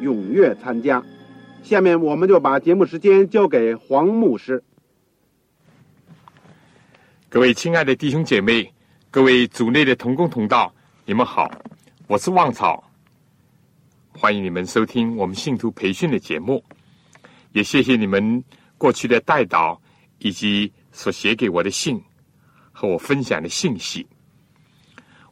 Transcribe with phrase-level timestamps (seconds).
[0.00, 1.02] 踊跃参加。
[1.62, 4.62] 下面我们就把节目时间交给黄牧师。
[7.28, 8.72] 各位亲爱的弟兄姐妹，
[9.10, 10.74] 各位组内的同工同道，
[11.04, 11.50] 你们好，
[12.06, 12.82] 我是旺草，
[14.12, 16.64] 欢迎你们收听我们信徒培训的节目，
[17.52, 18.42] 也谢谢你们
[18.76, 19.80] 过去的带导
[20.18, 20.72] 以及。
[20.92, 22.02] 所写给我的信
[22.72, 24.04] 和我分享的信息，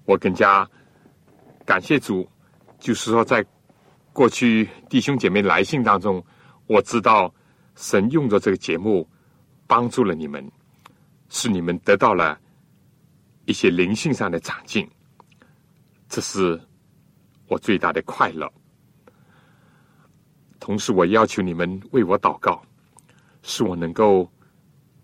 [0.05, 0.67] 我更加
[1.67, 2.27] 感谢主。
[2.79, 3.45] 就是说，在
[4.19, 6.21] 过去弟兄姐妹来信当中，
[6.67, 7.33] 我知道
[7.77, 9.09] 神用着这个节目
[9.65, 10.45] 帮助了你们，
[11.29, 12.37] 使你们得到了
[13.45, 14.91] 一些灵性上的长进，
[16.09, 16.61] 这是
[17.47, 18.53] 我最大的快乐。
[20.59, 22.61] 同时，我要求你们为我祷告，
[23.43, 24.29] 使我能够。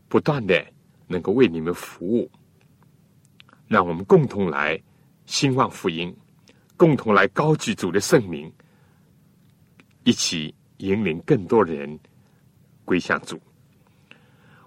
[0.07, 0.65] 不断的
[1.09, 2.31] 能够为你们服务，
[3.67, 4.81] 让我们共同来
[5.27, 6.17] 兴旺福音，
[6.77, 8.53] 共同来高举主的圣名，
[10.05, 11.99] 一起引领更多人
[12.85, 13.41] 归向主。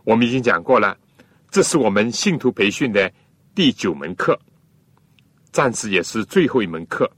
[0.04, 0.98] 我们已经讲过了，
[1.50, 3.12] 这是我们信徒培训的
[3.56, 4.40] 第九门课，
[5.52, 7.10] 暂时也是最后一门课，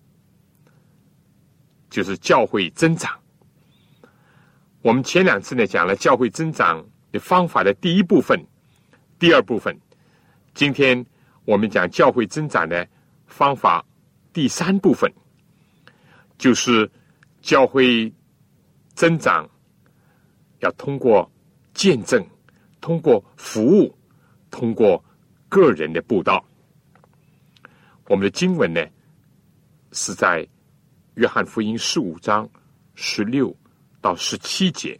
[1.89, 3.19] 就是教会增长。
[4.81, 6.85] 我们前两次呢讲了教会增长。
[7.11, 8.39] 的方法的第一部分，
[9.17, 9.75] 第二部分，
[10.53, 11.03] 今天
[11.43, 12.87] 我们讲教会增长的
[13.25, 13.83] 方法
[14.31, 15.11] 第三部分，
[16.37, 16.87] 就是
[17.41, 18.11] 教会
[18.93, 19.49] 增长
[20.59, 21.29] 要通过
[21.73, 22.25] 见证，
[22.81, 23.95] 通过服务，
[24.49, 25.03] 通过
[25.47, 26.43] 个人的布道。
[28.07, 28.85] 我们的经文呢
[29.91, 30.47] 是在
[31.15, 32.49] 约翰福音十五章
[32.95, 33.55] 十六
[34.01, 34.99] 到十七节。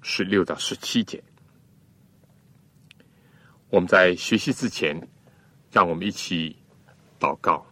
[0.00, 1.22] 十六到十七节，
[3.68, 5.08] 我们在学习之前，
[5.72, 6.56] 让我们一起
[7.18, 7.66] 祷告。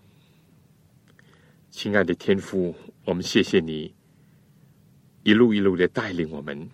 [1.70, 2.75] 亲爱的天父，
[3.06, 3.94] 我们谢谢你
[5.22, 6.69] 一路一路的带领我们，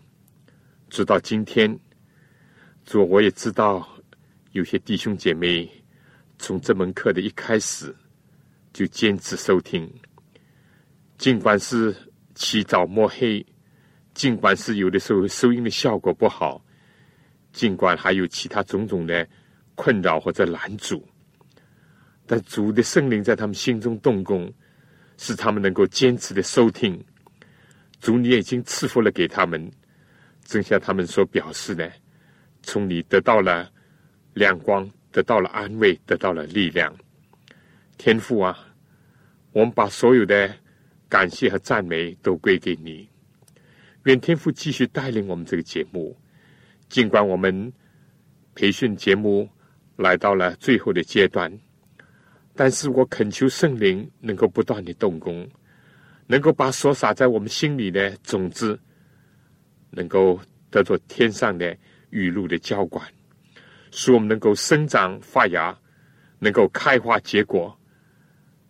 [0.89, 1.79] 直到今天。
[2.87, 3.87] 主，我也知道
[4.53, 5.71] 有些弟兄姐妹
[6.39, 7.95] 从这门课的一开始
[8.73, 9.87] 就坚持收听，
[11.19, 11.95] 尽管是
[12.35, 13.45] 起早摸黑。
[14.15, 16.65] 尽管是有的时候收音的效果不好，
[17.53, 19.29] 尽管还有其他种种的
[19.75, 21.07] 困扰或者拦阻，
[22.27, 24.51] 但主的圣灵在他们心中动工，
[25.17, 27.03] 使他们能够坚持的收听。
[28.01, 29.71] 主，你已经赐福了给他们，
[30.45, 31.93] 正像他们所表示的，
[32.63, 33.71] 从你得到了
[34.35, 36.93] 亮光，得到了安慰，得到了力量。
[37.97, 38.59] 天父啊，
[39.53, 40.53] 我们把所有的
[41.09, 43.09] 感谢和赞美都归给你。
[44.05, 46.19] 愿天父继续带领我们这个节目，
[46.89, 47.73] 尽管我们
[48.57, 49.49] 培训节目
[49.97, 51.57] 来到了最后的阶段，
[52.55, 55.49] 但是我恳求圣灵能够不断的动工，
[56.27, 58.79] 能够把所撒在我们心里的种子，
[59.91, 60.41] 能够
[60.71, 61.77] 得着天上的
[62.11, 63.07] 雨露的浇灌，
[63.91, 65.77] 使我们能够生长发芽，
[66.39, 67.77] 能够开花结果。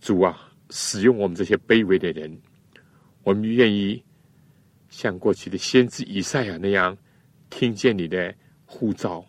[0.01, 2.41] 主啊，使用我们这些卑微的人，
[3.23, 4.03] 我们愿意。
[4.89, 6.95] 像过去的先知以赛亚那样，
[7.49, 8.35] 听见你的
[8.67, 9.25] 呼召，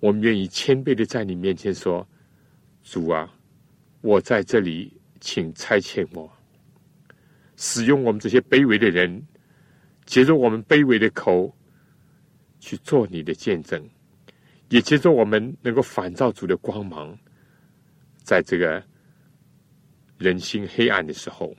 [0.00, 2.04] 我们愿意谦卑的在你面前说
[2.82, 3.32] ：“主啊，
[4.02, 6.30] 我在这里，请差遣我，
[7.56, 9.26] 使用我们这些卑微的人，
[10.06, 11.54] 接着我们卑微的口
[12.58, 13.88] 去做你的见证，
[14.70, 17.18] 也接着我们能够反照主的光芒，
[18.22, 18.82] 在这个
[20.18, 21.54] 人心黑暗的时候。”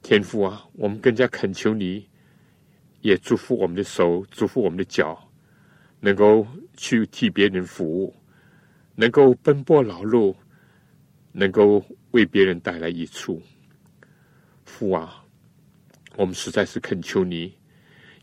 [0.00, 2.08] 天父啊，我们更加恳求你，
[3.00, 5.28] 也祝福我们的手，祝福我们的脚，
[5.98, 8.14] 能够去替别人服务，
[8.94, 10.34] 能够奔波劳碌，
[11.38, 13.40] 能够为别人带来益处。
[14.64, 15.24] 父啊，
[16.16, 17.54] 我们实在是恳求你，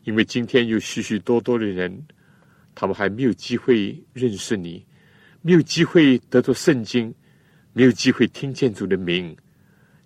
[0.04, 2.06] 因为今天有许许多多的人，
[2.74, 4.84] 他们还没有机会认识你，
[5.40, 7.14] 没有机会得到圣经，
[7.72, 9.34] 没有机会听见主的名。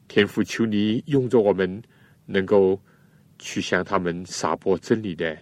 [0.07, 1.83] 天父，求你用着我们，
[2.27, 2.81] 能够
[3.41, 5.37] 去向他们撒播真理的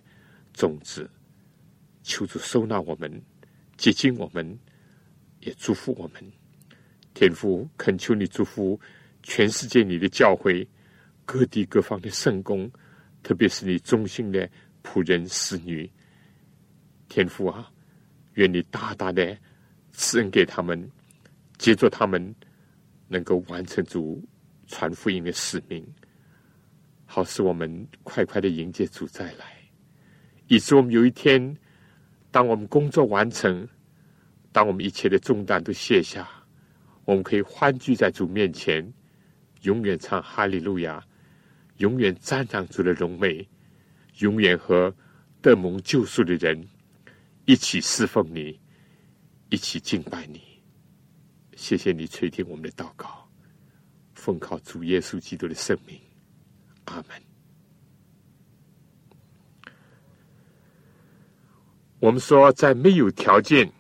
[0.55, 1.11] 种子。
[2.03, 3.23] 求主收纳我们，
[3.77, 4.59] 接近我们，
[5.41, 6.38] 也祝福我们。
[7.19, 8.81] 天父，恳求你祝福
[9.25, 10.65] 全世界你的教会，
[11.25, 12.71] 各地各方的圣公，
[13.25, 14.49] 特别是你忠心的
[14.85, 15.91] 仆人侍女。
[17.09, 17.69] 天父啊，
[18.35, 19.37] 愿你大大的
[19.91, 20.89] 赐恩给他们，
[21.57, 22.33] 接着他们
[23.09, 24.25] 能够完成主。
[24.69, 25.85] 传福音的使命，
[27.05, 29.59] 好使我们快快的迎接主再来，
[30.47, 31.57] 以致我们有一天，
[32.31, 33.67] 当我们工作完成，
[34.53, 36.29] 当我们一切的重担都卸下，
[37.09, 38.93] 我们可以欢聚在主面前，
[39.63, 41.03] 永远唱哈利路亚，
[41.79, 43.49] 永远赞赏主的荣美，
[44.19, 44.95] 永远和
[45.41, 46.69] 得蒙救赎的人
[47.47, 48.61] 一起侍奉你，
[49.49, 50.43] 一起敬拜你。
[51.57, 53.27] 谢谢你垂听我们的祷告。
[54.13, 55.99] 奉靠主耶稣基督的圣名，
[56.85, 57.23] 阿门。
[62.01, 63.73] 我们说，在没有条件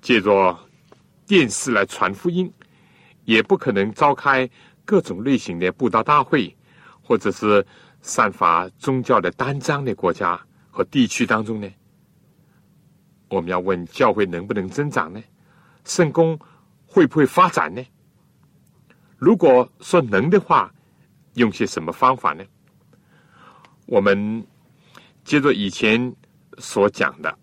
[0.00, 0.56] 借着
[1.32, 2.52] 电视来传福音，
[3.24, 4.46] 也不可能召开
[4.84, 6.54] 各种类型的布道大会，
[7.00, 7.66] 或者是
[8.02, 10.38] 散发宗教的单张的国家
[10.70, 11.66] 和地区当中呢？
[13.30, 15.22] 我们要问教会能不能增长呢？
[15.86, 16.38] 圣公
[16.84, 17.82] 会不会发展呢？
[19.16, 20.70] 如果说能的话，
[21.36, 22.44] 用些什么方法呢？
[23.86, 24.46] 我们
[25.24, 26.14] 接着以前
[26.58, 27.38] 所讲的，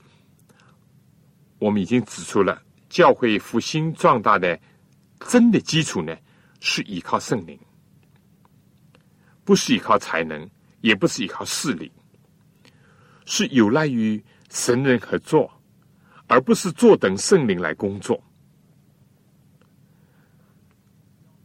[1.57, 4.59] 我们已经指出了教会复兴壮大的
[5.19, 6.18] 真的基础呢，
[6.59, 7.57] 是依靠圣灵，
[9.44, 10.50] 不是依靠才能，
[10.81, 11.91] 也不是依靠势力，
[13.25, 15.51] 是有赖于神人合作，
[16.27, 18.21] 而不是坐等圣灵来工作。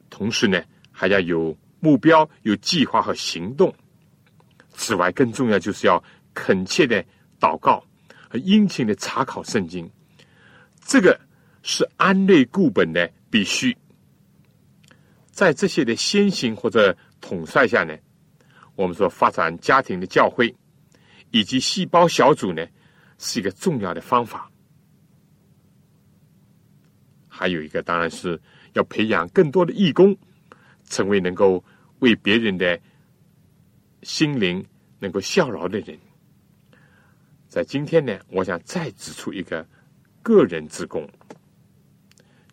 [0.08, 3.74] 同时呢，还要有目标、有计划和行动。
[4.72, 6.02] 此外，更重要就是要
[6.32, 7.04] 恳切的
[7.38, 7.84] 祷告
[8.28, 9.90] 和殷勤的查考圣经。
[10.86, 11.18] 这个
[11.64, 13.76] 是安内固本的必须。
[15.32, 17.98] 在这些的先行或者统帅下呢，
[18.76, 20.54] 我们说发展家庭的教会
[21.32, 22.64] 以及细胞小组呢，
[23.18, 24.48] 是一个重要的方法。
[27.28, 28.40] 还有一个，当然是。
[28.74, 30.18] 要培养更多的义工，
[30.82, 31.64] 成为能够
[32.00, 32.76] 为别人的
[34.02, 34.66] 心灵
[34.98, 35.96] 能够效劳的人。
[37.46, 39.64] 在今天呢，我想再指出一个
[40.24, 41.08] 个人之功，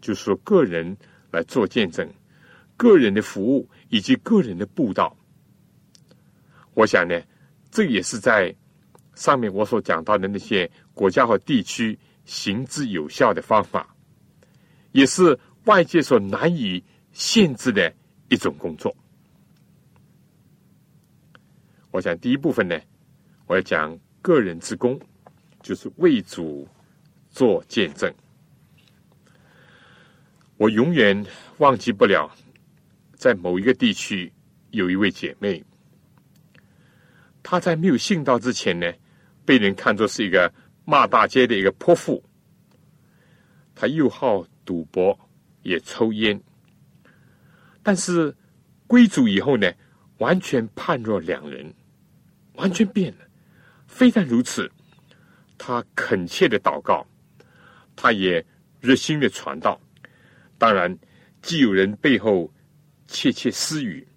[0.01, 0.97] 就是说个人
[1.31, 2.07] 来做见证，
[2.75, 5.15] 个人的服务以及个人的布道。
[6.73, 7.21] 我想呢，
[7.69, 8.53] 这也是在
[9.15, 13.95] 上面我所讲到的那些国家和地区行之有效的方法，
[14.91, 15.39] 也是。
[15.65, 17.93] 外界所难以限制的
[18.29, 18.91] 一种工作。
[21.91, 22.81] 我想第一部分呢，
[23.45, 24.99] 我要讲个人之功，
[25.61, 26.67] 就是为主
[27.29, 28.11] 做见证。
[30.61, 31.25] 我永远
[31.57, 32.31] 忘记不了，
[33.15, 34.31] 在某一个地区
[34.69, 35.63] 有一位姐妹，
[37.41, 38.93] 她在没有信道之前呢，
[39.43, 40.53] 被人看作是一个
[40.85, 42.23] 骂大街的一个泼妇。
[43.73, 45.17] 她又好赌博。
[45.63, 46.41] 也抽烟，
[47.83, 48.35] 但是
[48.87, 49.71] 归主以后呢，
[50.17, 51.71] 完全判若两人，
[52.55, 53.19] 完全变了。
[53.85, 54.71] 非但如此，
[55.59, 57.05] 他恳切的祷告，
[57.95, 58.43] 他也
[58.79, 59.79] 热心的传道。
[60.61, 60.95] 当然，
[61.41, 62.53] 既有人背后
[63.07, 64.07] 窃窃私语，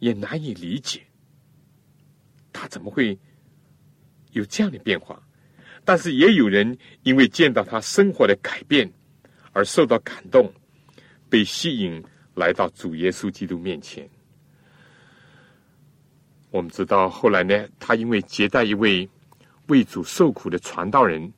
[0.00, 1.00] 也难以理解
[2.52, 3.18] 他怎么会
[4.32, 5.18] 有这样的变化。
[5.86, 8.92] 但是，也有人因为见到他生活的改变
[9.54, 10.52] 而受到感动。
[11.30, 12.02] 被吸引
[12.34, 14.08] 来到主耶稣基督面前。
[16.50, 19.08] 我们知道，后来呢，他因为接待一位
[19.68, 21.32] 为主受苦的传道人，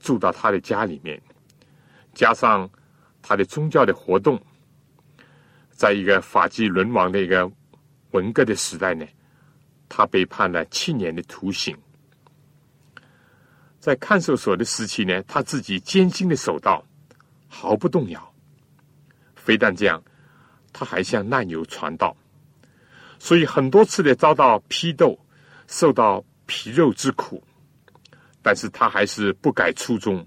[0.00, 1.20] 住到他的家里面，
[2.14, 2.68] 加上
[3.22, 4.40] 他的宗教的活动，
[5.70, 7.50] 在一个法纪沦亡的一个
[8.10, 9.06] 文革的时代呢，
[9.88, 11.76] 他被判了七年的徒刑。
[13.78, 16.84] 在看守所的时期呢，他自己艰辛的守道，
[17.48, 18.34] 毫不动摇。
[19.34, 20.02] 非但这样，
[20.72, 22.14] 他还向难友传道，
[23.18, 25.18] 所以很多次的遭到批斗，
[25.66, 27.42] 受到皮肉之苦，
[28.42, 30.26] 但是他还是不改初衷，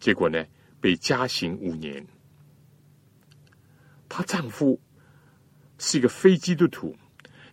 [0.00, 0.42] 结果呢，
[0.84, 2.06] 被加刑五年。
[4.06, 4.78] 她丈夫
[5.78, 6.94] 是一个非基督徒，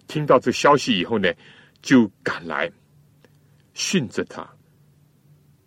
[0.05, 1.31] 听到这消息以后呢，
[1.81, 2.69] 就赶来
[3.73, 4.45] 训着他。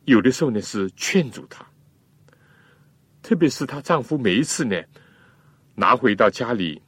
[0.04, 1.66] 有的时候呢是劝阻他，
[3.22, 4.78] 特别是她丈夫每一次呢
[5.74, 6.82] 拿回到家里，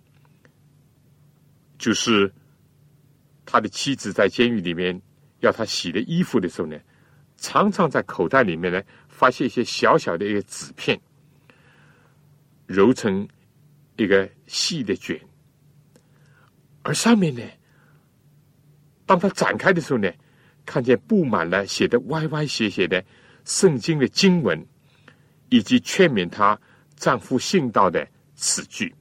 [1.78, 2.30] 就是
[3.46, 5.00] 他的妻子在监狱里面
[5.40, 6.78] 要他洗的衣服的时候呢，
[7.38, 8.82] 常常在口袋里面呢
[9.16, 11.00] 发现一些小小的一个纸片，
[12.66, 13.26] 揉成
[13.96, 15.20] 一个细的卷，
[16.82, 17.42] 而上面呢，
[19.06, 20.12] 当他展开的时候呢。
[20.68, 23.00] 看见布满了写的歪歪斜斜的
[23.44, 24.66] 圣经的经文，
[25.48, 26.60] 以及劝勉她
[26.96, 28.04] 丈夫信道的
[28.34, 28.92] 词句。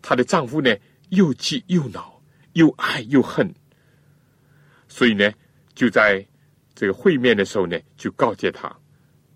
[0.00, 0.74] 她的丈夫呢，
[1.10, 2.18] 又气又恼，
[2.54, 3.54] 又爱又恨。
[4.88, 5.30] 所以呢，
[5.74, 6.26] 就在
[6.74, 8.74] 这个会面的时候呢，就告诫他：“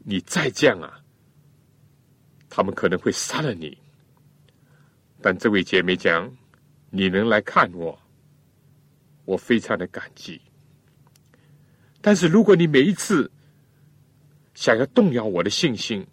[0.04, 1.00] 你再这样啊，
[2.48, 3.76] 他们可能会杀了你。”
[5.22, 6.34] 但这位姐妹讲
[6.90, 8.00] ：“你能来看我，
[9.24, 10.40] 我非常的感激。”
[12.00, 13.30] 但是，如果你每一次
[14.54, 16.06] 想要动摇我的信心，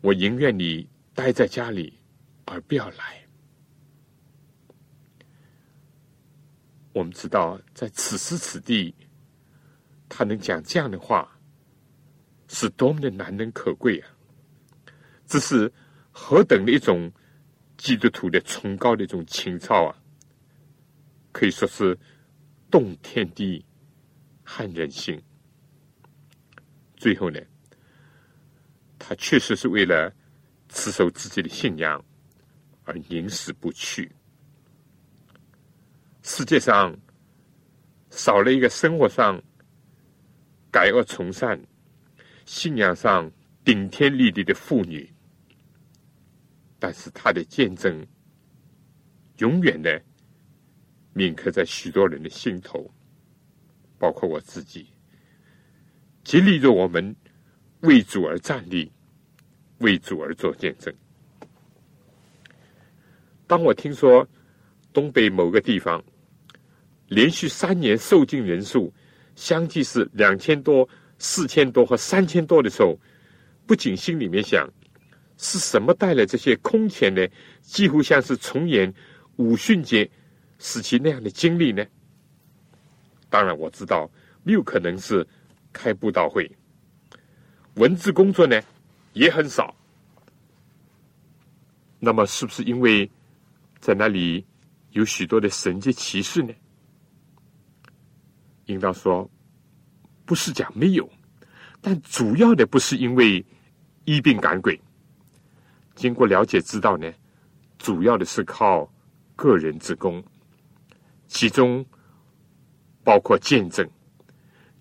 [0.00, 1.92] 我宁愿你待在家里，
[2.46, 3.22] 而不要来。
[6.94, 8.94] 我们知道，在此时此地，
[10.08, 11.37] 他能讲这样的话，
[12.48, 14.08] 是多么的难能可贵啊！
[15.26, 15.72] 这是
[16.10, 17.12] 何等的一种
[17.76, 19.96] 基督徒的崇高的一种情操啊！
[21.30, 21.96] 可以说是
[22.70, 23.64] 动天地。
[24.50, 25.22] 撼人心。
[26.96, 27.38] 最后呢，
[28.98, 30.10] 他确实是为了
[30.70, 32.02] 持守自己的信仰
[32.84, 34.10] 而宁死不屈。
[36.22, 36.96] 世界上
[38.08, 39.38] 少了一个生活上
[40.70, 41.62] 改恶从善、
[42.48, 43.30] 信仰上
[43.62, 45.06] 顶天立地的妇女，
[46.78, 48.06] 但是她的见证
[49.36, 50.02] 永远的
[51.12, 52.90] 铭刻在许多人的心头。
[53.98, 54.86] 包括我自己，
[56.24, 57.14] 激励着我们
[57.80, 58.90] 为主而站立，
[59.80, 60.92] 为主而做见证。
[63.46, 64.26] 当我听说
[64.94, 66.02] 东北某个地方
[67.08, 68.90] 连续三年受尽人数
[69.36, 72.98] 相继是两千多、四千多和三千多的时候，
[73.66, 74.68] 不仅心里面想：
[75.36, 78.92] 是什么带来这些空前的，几乎像是重演
[79.36, 80.08] 武训节
[80.58, 81.84] 时期那样的经历呢？
[83.28, 84.10] 当然，我知道
[84.42, 85.26] 没有可能是
[85.72, 86.50] 开布道会，
[87.74, 88.60] 文字工作呢
[89.12, 89.74] 也很少。
[91.98, 93.10] 那么，是不是因为
[93.80, 94.46] 在那里
[94.92, 96.54] 有许多的神迹奇事呢？
[98.66, 99.28] 应当说，
[100.28, 101.08] 不是讲没有，
[101.80, 103.42] 但主要的不是因为
[104.04, 104.78] 医病赶鬼。
[105.94, 107.10] 经过了解知道呢，
[107.78, 108.92] 主要的是靠
[109.34, 110.22] 个人之功，
[111.26, 111.82] 其中。
[113.04, 113.88] 包括见证，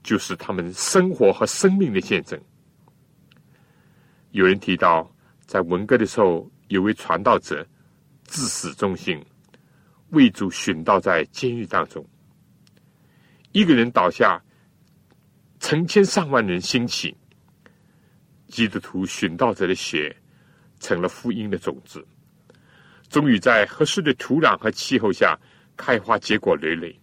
[0.03, 2.37] 就是他们生活和生命的见证。
[4.31, 5.09] 有人提到，
[5.45, 7.65] 在文革的时候，有位传道者
[8.25, 9.25] 至死忠心，
[10.09, 12.05] 为主殉道在监狱当中。
[13.53, 14.43] 一个人倒下，
[15.67, 17.13] 成千上万人兴起。
[18.47, 20.15] 基督徒寻道者的血
[20.79, 22.07] 成了福音的种子，
[23.09, 25.37] 终于在合适的土壤和气候下
[25.75, 26.97] 开花结果累累。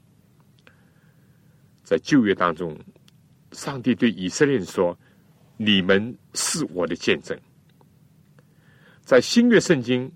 [1.83, 2.75] 在旧约当中，
[3.53, 4.99] 上帝对以色列人说
[5.59, 7.39] ：“你们是我的见证。”
[9.05, 10.11] 在新约圣经、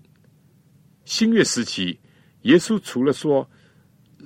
[1.05, 1.99] 新约时期，
[2.41, 3.47] 耶稣除了说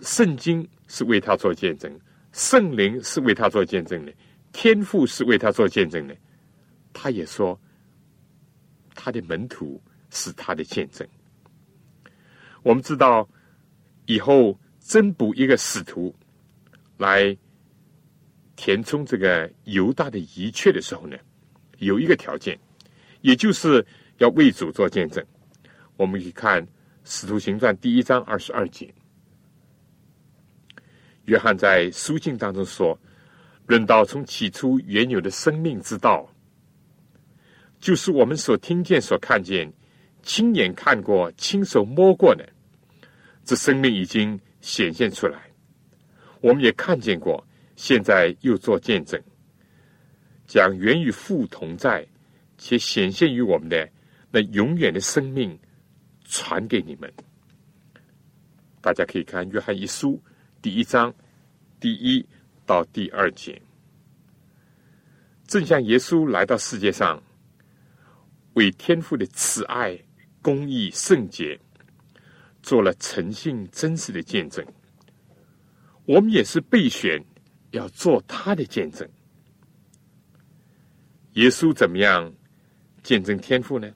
[0.01, 1.99] 圣经是为他做见证，
[2.33, 4.13] 圣灵是为他做见证的，
[4.51, 6.15] 天父是为他做见证的，
[6.91, 7.57] 他也说
[8.93, 11.07] 他的门徒是他的见证。
[12.61, 13.27] 我们知道，
[14.07, 16.13] 以后增补一个使徒。
[16.97, 17.35] 来
[18.55, 21.17] 填充这个犹大的遗缺的时候呢，
[21.79, 22.57] 有一个条件，
[23.21, 23.85] 也就是
[24.19, 25.25] 要为主做见证。
[25.97, 26.63] 我们可以看
[27.03, 28.93] 《使徒行传》第一章二十二节，
[31.25, 32.99] 约翰在书信当中说
[33.67, 36.27] ：“论到从起初原有的生命之道，
[37.79, 39.71] 就是我们所听见、所看见、
[40.21, 42.47] 亲眼看过、亲手摸过的，
[43.45, 45.39] 这生命已经显现出来。”
[46.41, 47.41] 我们也看见过，
[47.77, 49.17] 现在又做见证，
[50.45, 52.05] 将源与父同在，
[52.57, 53.89] 且显现于我们的
[54.29, 55.57] 那永远的生命
[56.25, 57.09] 传给你们。
[58.81, 60.21] 大家可以看《约翰一书》
[60.63, 61.13] 第一章
[61.77, 62.25] 第一
[62.65, 63.61] 到第二节，
[65.45, 67.21] 正像耶稣来到世界上，
[68.53, 69.99] 为天父的慈爱、
[70.41, 71.59] 公义、圣洁，
[72.61, 74.65] 做了诚信真实的见证。
[76.05, 77.21] 我们也是备选
[77.71, 79.05] 要做他的见证。
[81.33, 82.33] 耶稣怎么样
[83.03, 83.93] 见证天赋呢？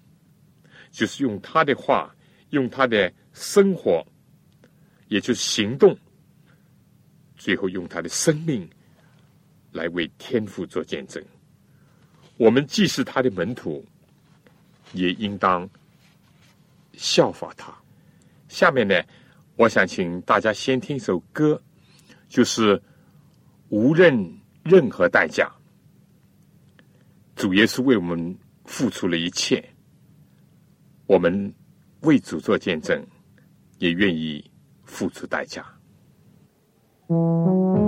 [0.91, 2.13] 就是用他的话，
[2.50, 4.05] 用他的生活，
[5.07, 5.97] 也就是行动，
[7.38, 8.67] 最后用他的生命
[9.72, 11.24] 来为天赋做见证。
[12.38, 13.86] 我们既是他的门徒，
[14.94, 15.70] 也应当
[16.94, 17.74] 效法他。
[18.48, 18.96] 下面呢，
[19.56, 21.62] 我想请大家先听一首歌，
[22.27, 22.82] 就是
[23.70, 24.13] 无论
[24.63, 25.51] 任何代价。
[27.36, 29.63] 主耶稣为我们付出了一切，
[31.06, 31.53] 我们
[32.01, 33.06] 为主做见证，
[33.77, 34.44] 也愿意
[34.86, 35.76] 付出代价。
[37.09, 37.87] Mm-hmm.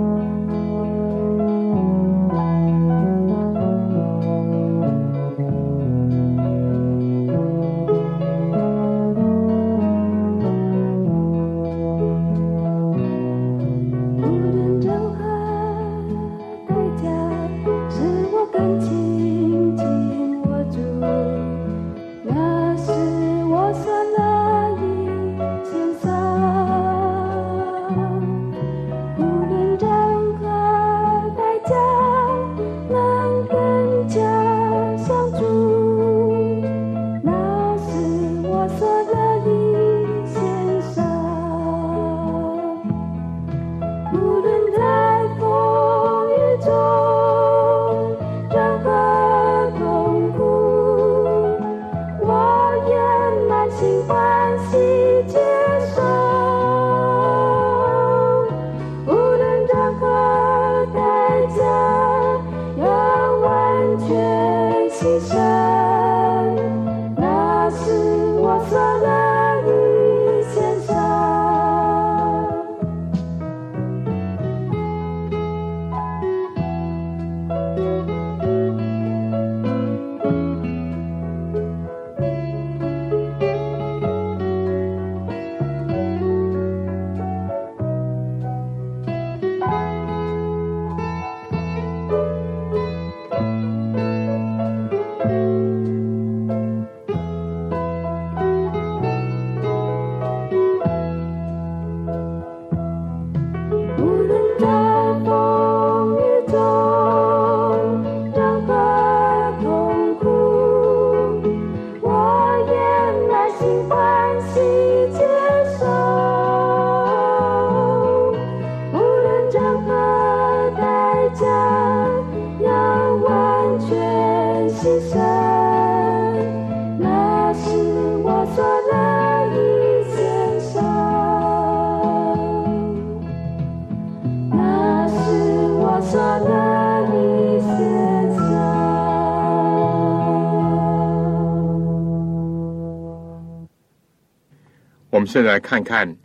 [145.10, 146.16] 我们现在来看看，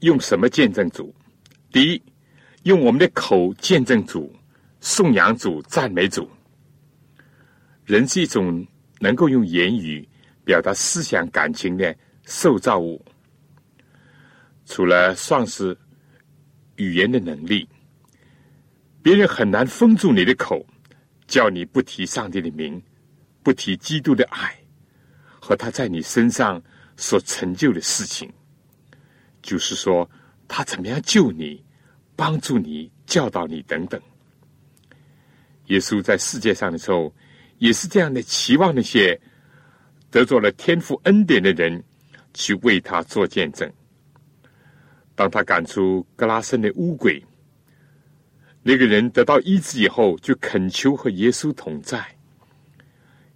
[0.00, 1.12] 用什么见证主？
[1.72, 2.00] 第一，
[2.62, 4.32] 用我们的口见证主、
[4.80, 6.30] 颂扬主、赞美主。
[7.84, 8.64] 人是一种
[9.00, 10.08] 能够用言语
[10.44, 13.04] 表达思想感情的受造物。
[14.64, 15.76] 除了算是
[16.76, 17.68] 语言的能力，
[19.02, 20.64] 别人很难封住你的口，
[21.26, 22.80] 叫你不提上帝的名，
[23.42, 24.56] 不提基督的爱
[25.40, 26.62] 和他在你身上。
[26.96, 28.32] 所成就的事情，
[29.42, 30.08] 就是说，
[30.48, 31.62] 他怎么样救你、
[32.14, 34.00] 帮助你、教导你等等。
[35.66, 37.12] 耶稣在世界上的时候，
[37.58, 39.20] 也是这样的，期望那些
[40.10, 41.82] 得着了天赋恩典的人
[42.34, 43.70] 去为他做见证。
[45.14, 47.24] 当他赶出格拉森的乌鬼，
[48.62, 52.04] 那个人得到医治以后，就恳求和耶稣同在。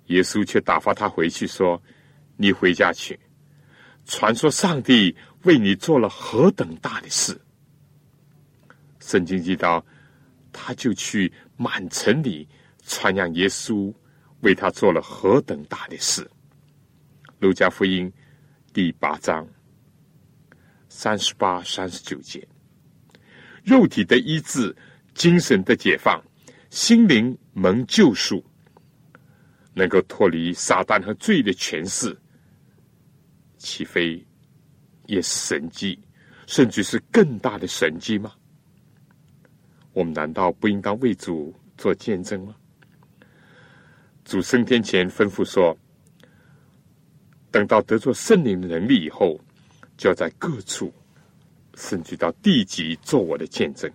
[0.07, 1.81] 耶稣却打发他回去，说
[2.37, 3.19] ：“你回家去。”
[4.07, 7.41] 传说上帝为你做了何等大的事，
[8.99, 9.85] 圣经记道，
[10.53, 12.49] 他就去满城里
[12.85, 13.93] 传扬耶稣
[14.41, 16.29] 为他做了何等大的事。
[17.39, 18.13] 路加福音
[18.73, 19.49] 第八章
[20.89, 22.47] 三十八、三十九节，
[23.63, 24.75] 肉体的医治，
[25.15, 26.23] 精神的解放，
[26.69, 28.45] 心灵蒙救赎，
[29.73, 32.15] 能够脱离撒旦和罪的权势。
[33.61, 34.27] 岂非
[35.07, 35.97] 也是神迹，
[36.47, 38.33] 甚至是更大的神迹吗？
[39.93, 42.57] 我们难道不应当为主做见证吗？
[44.25, 45.77] 主升天前吩咐说
[47.53, 49.39] ：“等到得着圣灵的能力以后，
[49.97, 50.93] 就要在各处
[51.75, 53.91] 甚至到地极做我的见证。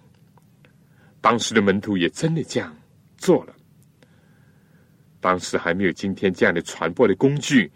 [1.22, 2.76] 当时的门徒也真的这样
[3.18, 3.56] 做了。
[5.20, 7.72] 当时还没有今天这样的传播的工具，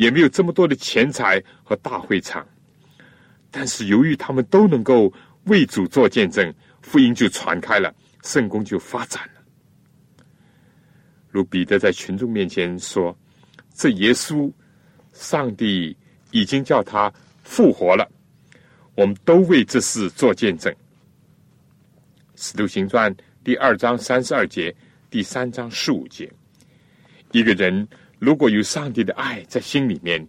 [0.00, 2.48] 也没有这么多的钱财和大会场，
[3.50, 5.12] 但是由于他们都能够
[5.44, 9.42] 为主做见证，福音就传开了，圣功就发展了。
[11.28, 13.14] 如彼得在群众面前说
[13.76, 14.50] ：“这耶稣，
[15.12, 15.94] 上帝
[16.30, 17.12] 已经叫他
[17.44, 18.10] 复活了，
[18.94, 20.72] 我们都为这事做见证。”
[22.36, 24.74] 《使徒行传》第二章三十二节，
[25.10, 26.32] 第三章十五节。
[27.32, 27.86] 一个人
[28.20, 30.24] 如果有上帝的爱在心里面，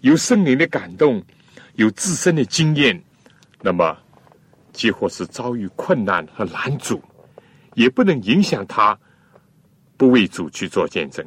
[0.00, 1.20] 有圣灵的感动，
[1.74, 3.02] 有自身的经验，
[3.62, 3.96] 那么，
[4.72, 7.02] 几或是遭遇困难和拦阻，
[7.74, 8.96] 也不能影响他
[9.96, 11.26] 不为主去做见证。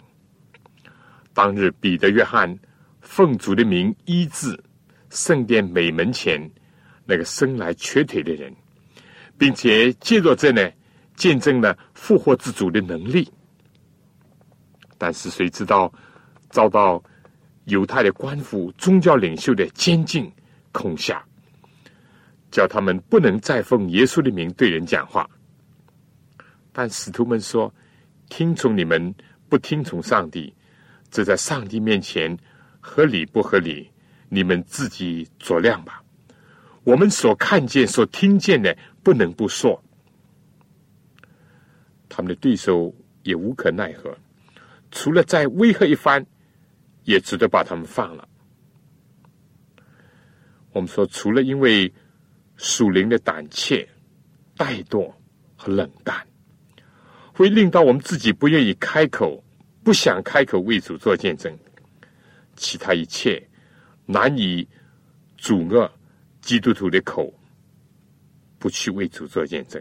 [1.34, 2.58] 当日，彼得、约翰
[3.02, 4.58] 奉主的名医治
[5.10, 6.40] 圣殿美门前
[7.06, 8.54] 那个生来瘸腿的人。
[9.40, 10.68] 并且借着这呢，
[11.16, 13.30] 见证了复活之主的能力。
[14.98, 15.92] 但是谁知道
[16.50, 17.04] 遭到
[17.66, 20.32] 犹太的官府、宗教领袖的监禁、
[20.72, 21.24] 恐吓，
[22.52, 25.30] 叫他们不能再奉耶稣的名对人讲话。
[26.72, 27.74] 但使徒们说
[28.30, 29.14] ：“听从你们，
[29.50, 30.54] 不听从上帝，
[31.10, 32.38] 这在上帝面前
[32.80, 33.90] 合理不合理？
[34.30, 36.04] 你们自己酌量吧。”
[36.84, 38.78] 我们所看见、所听见的。
[39.04, 39.82] 不能不说，
[42.10, 44.14] 他们的对手也无可奈何，
[44.98, 46.26] 除了再威吓一番，
[47.04, 48.28] 也只得把他们放了。
[50.72, 51.94] 我们说，除了因为
[52.56, 53.88] 属灵的胆怯、
[54.56, 55.14] 怠惰
[55.56, 56.26] 和冷淡，
[57.32, 59.44] 会令到我们自己不愿意开口、
[59.84, 61.56] 不想开口为主做见证，
[62.56, 63.48] 其他一切
[64.08, 64.68] 难以
[65.38, 65.88] 阻遏
[66.42, 67.32] 基督徒的口。
[68.58, 69.80] 不去为主做见证。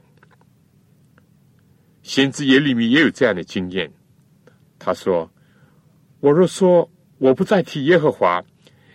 [2.02, 3.90] 先知耶利米也有这样的经验。
[4.78, 5.30] 他说
[6.20, 8.44] ：“我若说我不再提耶和华，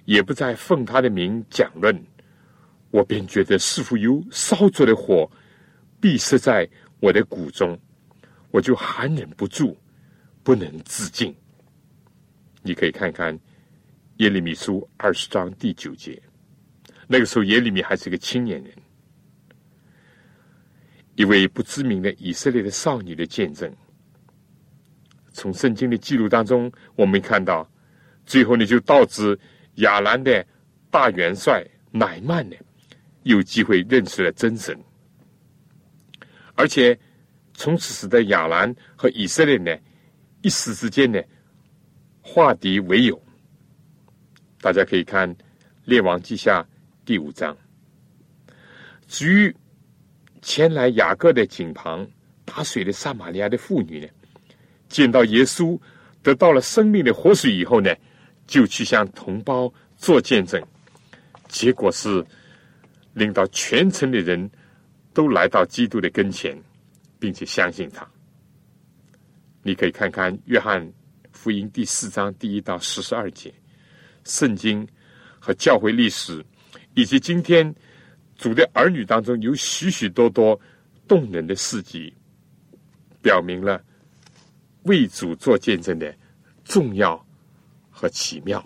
[0.06, 2.02] 也不再奉他的名讲论，
[2.92, 5.30] 我便觉得似乎有烧着的火，
[6.00, 7.78] 闭塞在我的骨中，
[8.52, 9.76] 我就含忍不住，
[10.44, 11.36] 不能自禁。”
[12.64, 13.38] 你可以看看
[14.18, 16.22] 耶利米书二十章第九节。
[17.08, 18.72] 那个时候，耶利米还是个青年人。
[21.16, 23.72] 一位不知名的以色列的少女的见证，
[25.32, 27.70] 从圣经的记录当中，我们看到，
[28.26, 29.38] 最后呢，就导致
[29.76, 30.46] 亚兰的
[30.90, 32.56] 大元帅乃曼呢，
[33.24, 34.78] 有机会认识了真神，
[36.56, 36.98] 而且
[37.54, 39.78] 从此使得亚兰和以色列呢，
[40.42, 41.22] 一时之间呢，
[42.22, 43.22] 化敌为友。
[44.60, 45.34] 大家可以看
[45.86, 46.62] 《列王记下》
[47.06, 47.58] 第五章，
[49.08, 49.56] 至于。
[50.44, 52.10] 前来雅各的井旁
[52.46, 54.08] 打水的撒玛利亚的妇女呢，
[54.92, 55.80] 见到耶稣
[56.22, 57.90] 得到了生命的活水以后呢，
[58.46, 60.62] 就去向同胞做见证，
[61.48, 62.24] 结果是
[63.14, 64.50] 令到全城的人
[65.14, 66.56] 都来到基督的跟前，
[67.18, 68.08] 并且相信他。
[69.64, 70.88] 你可以看看约翰
[71.32, 73.54] 福音第四章第一到十十二节，
[74.26, 74.88] 圣经
[75.40, 76.46] 和教会历史，
[76.94, 77.74] 以及今天。
[78.38, 80.60] 主的儿女当中有许许多多
[81.08, 82.12] 动人的事迹，
[83.22, 83.80] 表明了
[84.84, 86.16] 为主做见证的
[86.64, 87.24] 重要
[87.90, 88.64] 和奇妙。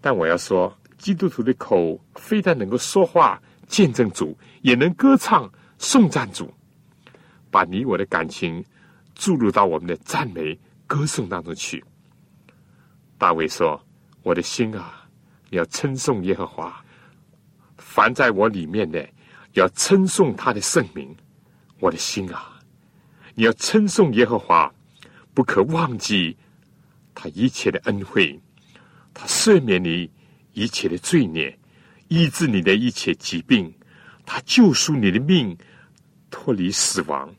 [0.00, 6.52] 但我要说，基督徒的口非但能够说话见证主，也能歌唱颂赞主，
[7.50, 8.64] 把你我的感情
[9.14, 11.84] 注入到我们的赞美歌颂当中去。
[13.18, 13.78] 大卫说
[14.22, 15.06] ：“我的心啊，
[15.50, 16.82] 要称颂耶和华。”
[17.76, 19.06] 凡在我里面的，
[19.54, 21.14] 要称颂他的圣名。
[21.80, 22.59] 我的心啊，
[23.40, 24.70] 你要称颂耶和华，
[25.32, 26.36] 不可忘记
[27.14, 28.38] 他一切的恩惠，
[29.14, 30.10] 他赦免你
[30.52, 31.58] 一切的罪孽，
[32.08, 33.72] 医治你的一切疾病，
[34.26, 35.56] 他救赎你的命，
[36.30, 37.34] 脱离死亡，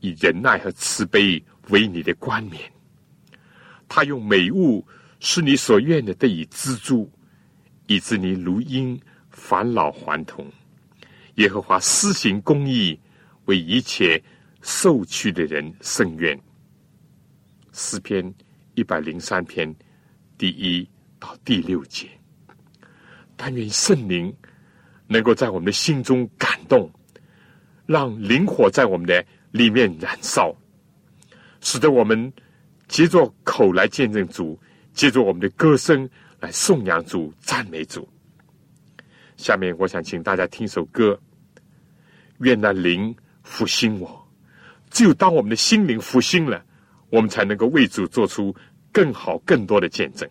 [0.00, 2.62] 以仁爱和慈悲为你的冠冕。
[3.86, 4.82] 他用美物
[5.20, 7.12] 使你所愿的得以资助，
[7.86, 8.98] 以致你如鹰。
[9.28, 10.50] 返老还童，
[11.34, 12.98] 耶和华施行公义，
[13.44, 14.22] 为一切
[14.64, 16.40] 受屈的人伸冤。
[17.72, 18.34] 诗篇
[18.74, 19.72] 一百零三篇
[20.38, 20.88] 第一
[21.20, 22.08] 到第六节。
[23.36, 24.34] 但愿圣灵
[25.06, 26.90] 能够在我们的心中感动，
[27.84, 30.56] 让灵火在我们的里面燃烧，
[31.60, 32.32] 使得我们
[32.88, 34.58] 借着口来见证主，
[34.94, 36.08] 借着我们的歌声
[36.40, 38.08] 来颂扬主、赞美主。
[39.36, 41.20] 下面我想请大家听首歌，
[42.38, 44.23] 愿那灵复兴我。
[44.94, 46.62] 只有当我们的心灵复兴了，
[47.10, 48.54] 我们才能够为主做出
[48.92, 50.30] 更好、更多的见证。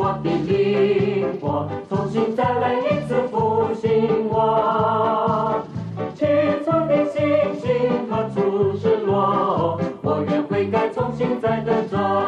[0.00, 3.07] 我的灵魂，重新再来一次
[10.02, 12.27] 我愿悔改，重新再得着。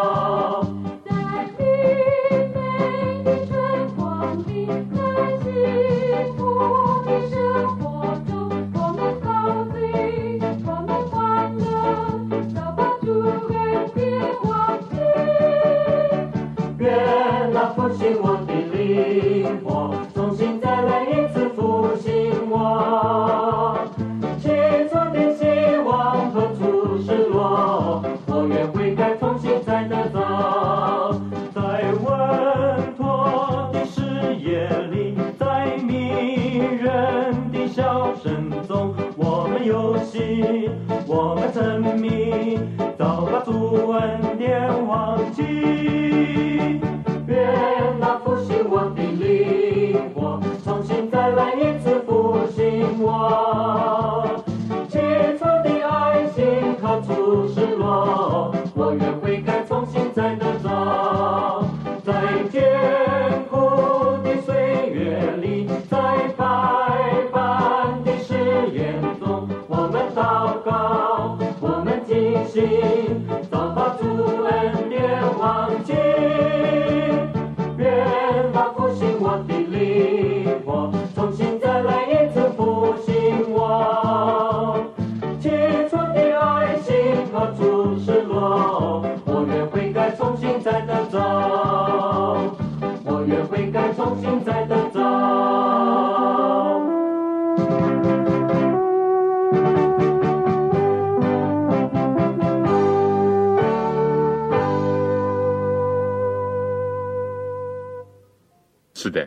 [108.94, 109.26] 是的，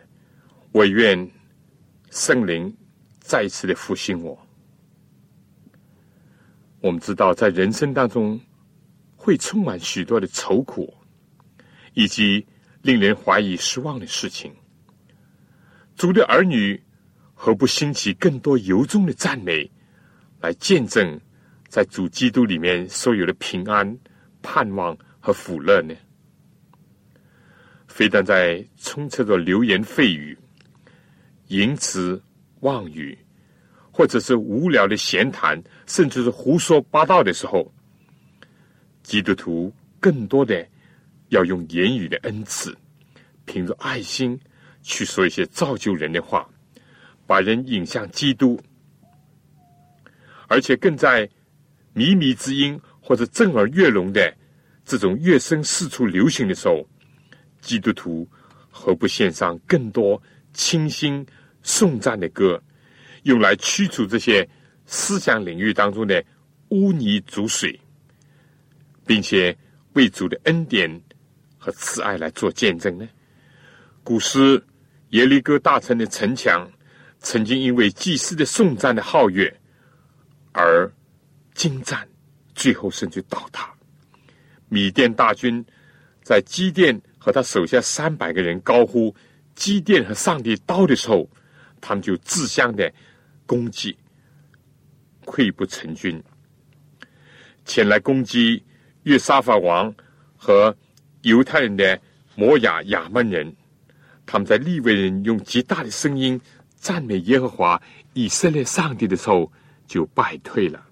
[0.70, 1.28] 我愿
[2.10, 2.72] 圣灵
[3.18, 4.38] 再次的复兴我。
[6.80, 8.40] 我们知道，在人生当中
[9.16, 10.94] 会充满许多的愁苦，
[11.94, 12.46] 以及
[12.82, 14.54] 令人怀疑、失望的事情。
[15.96, 16.80] 主的儿女
[17.34, 19.70] 何不兴起更多由衷的赞美，
[20.40, 21.20] 来见证
[21.68, 23.96] 在主基督里面所有的平安、
[24.42, 25.94] 盼望和福乐呢？
[27.86, 30.36] 非但在充斥着流言蜚语。
[31.48, 32.20] 淫词
[32.60, 33.16] 妄语，
[33.92, 37.70] 或者是无聊的闲谈，甚至是胡说八道的时候，
[39.02, 40.66] 基督徒更多的
[41.28, 42.76] 要用言语的恩赐，
[43.44, 44.40] 凭着爱心
[44.84, 46.48] 去说一些造就人的话，
[47.26, 48.60] 把人引向基督，
[50.46, 51.26] 而且更在
[51.92, 54.32] 靡靡之音或者震耳欲聋的
[54.84, 56.86] 这种乐声四处流行的时候，
[57.60, 58.28] 基督徒
[58.70, 60.22] 何不献上更多？
[60.52, 61.26] 清新
[61.64, 62.62] 颂赞的歌，
[63.24, 64.48] 用来驱除这些
[64.86, 66.24] 思想领域当中的
[66.68, 67.80] 污泥浊水，
[69.04, 69.56] 并且
[69.94, 71.02] 为主的恩典
[71.58, 73.08] 和慈爱来做见证呢？
[74.04, 74.62] 古诗
[75.14, 76.68] 耶利哥大城的城墙，
[77.20, 79.60] 曾经因为祭司的颂赞的皓月
[80.50, 80.90] 而
[81.54, 82.04] 精湛，
[82.52, 83.72] 最后甚至倒塌。
[84.68, 85.64] 米甸大军
[86.24, 89.14] 在基甸和他手下三百个人高呼。
[89.54, 91.30] 基甸和上帝刀的时候，
[91.80, 92.92] 他们就自相的
[93.46, 93.96] 攻击，
[95.24, 96.20] 溃不成军，
[97.64, 98.60] 前来攻击
[99.04, 99.94] 约沙法王
[100.36, 100.76] 和
[101.22, 101.96] 犹太人的
[102.34, 103.54] 摩亚亚门人。
[104.26, 106.40] 他们在利未人用极大的声音
[106.76, 107.80] 赞美耶和华
[108.12, 109.52] 以色列上帝的时候，
[109.86, 110.84] 就败退了。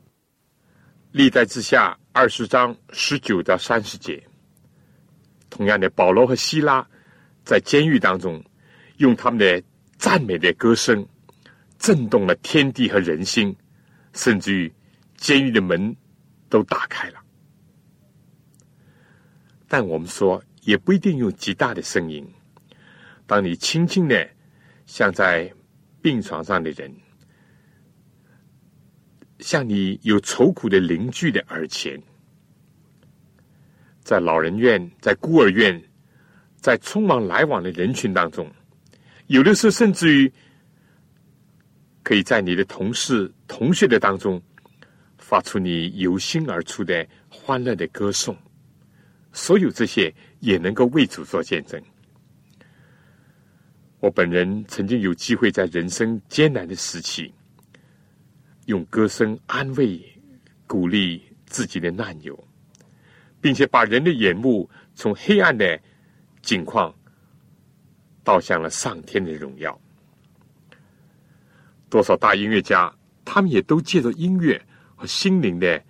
[1.10, 4.22] 历代之下二十章十九到三十节，
[5.50, 6.86] 同样的，保罗和希拉
[7.44, 8.42] 在监狱当中。
[8.98, 9.60] 用他们的
[9.96, 11.04] 赞美的歌声，
[11.76, 13.56] 震动了天地和人心，
[14.12, 14.72] 甚至于
[15.16, 15.96] 监狱的门
[16.48, 17.18] 都打开了。
[19.66, 22.24] 但我们说，也不一定用极大的声音。
[23.32, 24.28] 当你轻轻的
[24.84, 25.50] 向在
[26.02, 26.94] 病床上的人，
[29.38, 31.98] 向你有愁苦的邻居的耳前，
[34.02, 35.82] 在老人院、在孤儿院、
[36.56, 38.46] 在匆忙来往的人群当中，
[39.28, 40.30] 有的时候甚至于
[42.02, 44.38] 可以在你的同事、同学的当中，
[45.16, 48.36] 发出你由心而出的欢乐的歌颂。
[49.32, 51.82] 所有这些也能够为主做见证。
[54.02, 57.32] 我本人曾经有机会在人生艰难的时期，
[58.66, 60.02] 用歌声安慰、
[60.66, 62.36] 鼓励自己的难友，
[63.40, 65.80] 并且把人的眼目从黑暗的
[66.40, 66.92] 境况
[68.24, 69.80] 倒向了上天的荣耀。
[71.88, 72.92] 多少大音乐家，
[73.24, 74.60] 他们也都借着音乐
[74.96, 75.80] 和心灵的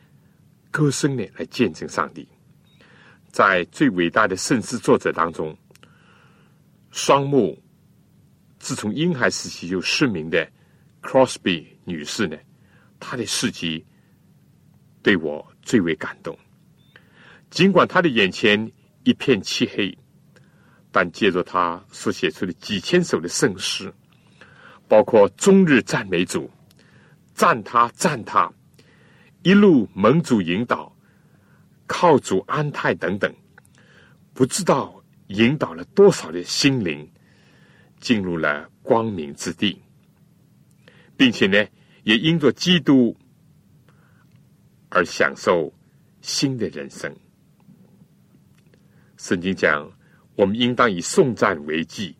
[0.71, 2.29] 歌声呢，来见证上帝。
[3.31, 5.57] 在最伟大的圣诗作者当中，
[6.91, 7.59] 双目
[8.63, 10.49] 自从婴孩时期就失明的
[11.03, 12.39] Crosby 女士呢，
[13.01, 13.85] 她的事迹
[15.03, 16.39] 对我最为感动。
[17.51, 18.71] 尽管她的眼前
[19.03, 19.99] 一片漆黑，
[20.93, 23.93] 但借着她所写出的几千首的圣诗，
[24.87, 26.49] 包括终日赞美主、
[27.35, 28.49] 赞他、赞他，
[29.43, 30.97] 一路蒙主引导。
[31.89, 33.35] 靠主安泰等等，
[34.33, 37.11] 不知道引导了多少的心灵
[38.03, 39.81] 进入了光明之地，
[41.17, 41.65] 并且呢，
[42.03, 43.17] 也因着基督
[44.89, 45.73] 而享受
[46.21, 47.15] 新的人生。
[49.17, 49.89] 圣经讲，
[50.35, 52.17] 我们应当以颂赞为祭，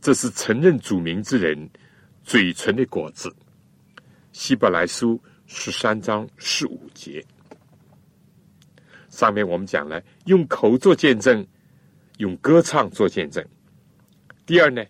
[0.00, 1.68] 这是承认主名之人
[2.22, 3.34] 嘴唇的果子。
[4.30, 7.24] 希伯来书十三章十五节。
[9.08, 11.44] 上面我们讲了，用口做见证，
[12.18, 13.44] 用歌唱做见证。
[14.44, 14.84] 第二呢，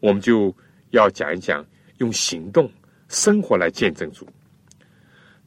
[0.00, 0.54] 我们就
[0.90, 1.64] 要讲一讲
[1.98, 2.70] 用行动、
[3.08, 4.28] 生活来见证主。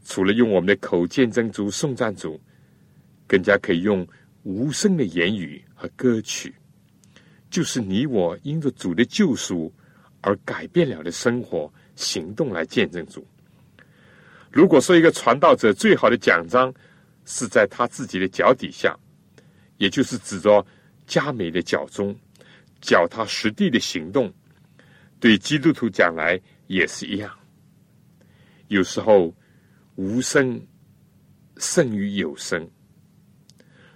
[0.04, 2.40] 除了用我们的口见证主、颂赞主，
[3.28, 4.08] 更加可以用
[4.44, 6.54] 无声的言语和歌曲，
[7.50, 9.74] 就是你我因着主的救赎
[10.22, 13.26] 而改变了的生活行动来见证主。
[14.52, 16.74] 如果说一个传道者最好的奖章，
[17.26, 18.96] 是在他自己的脚底下，
[19.78, 20.66] 也就是指着
[21.08, 22.16] 佳美的脚中，
[22.86, 24.32] 脚踏实地的行动，
[25.20, 27.36] 对基督徒讲来也是一样。
[28.68, 29.34] 有时候
[29.96, 30.62] 无声
[31.58, 32.70] 胜于有声，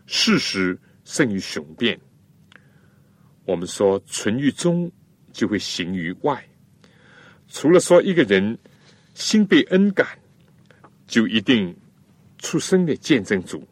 [0.08, 2.00] 事实胜于雄辩。
[3.46, 4.92] 我们说存于中，
[5.32, 6.44] 就会行于外。
[7.48, 8.58] 除了说一个人
[9.14, 10.08] 心被恩感，
[11.06, 11.78] 就一定。
[12.42, 13.68] 出生的见证主，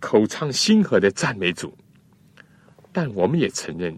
[0.00, 1.72] 口唱心和的赞美主，
[2.92, 3.96] 但我们也承认，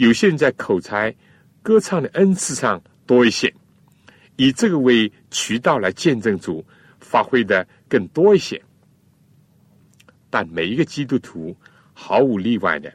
[0.00, 1.14] 有些人在口才、
[1.62, 3.52] 歌唱的恩赐上多一些，
[4.36, 6.64] 以这个为渠道来见证主，
[7.00, 8.58] 发挥的更多一些。
[10.30, 11.54] 但每一个基督徒
[11.92, 12.90] 毫无例外的，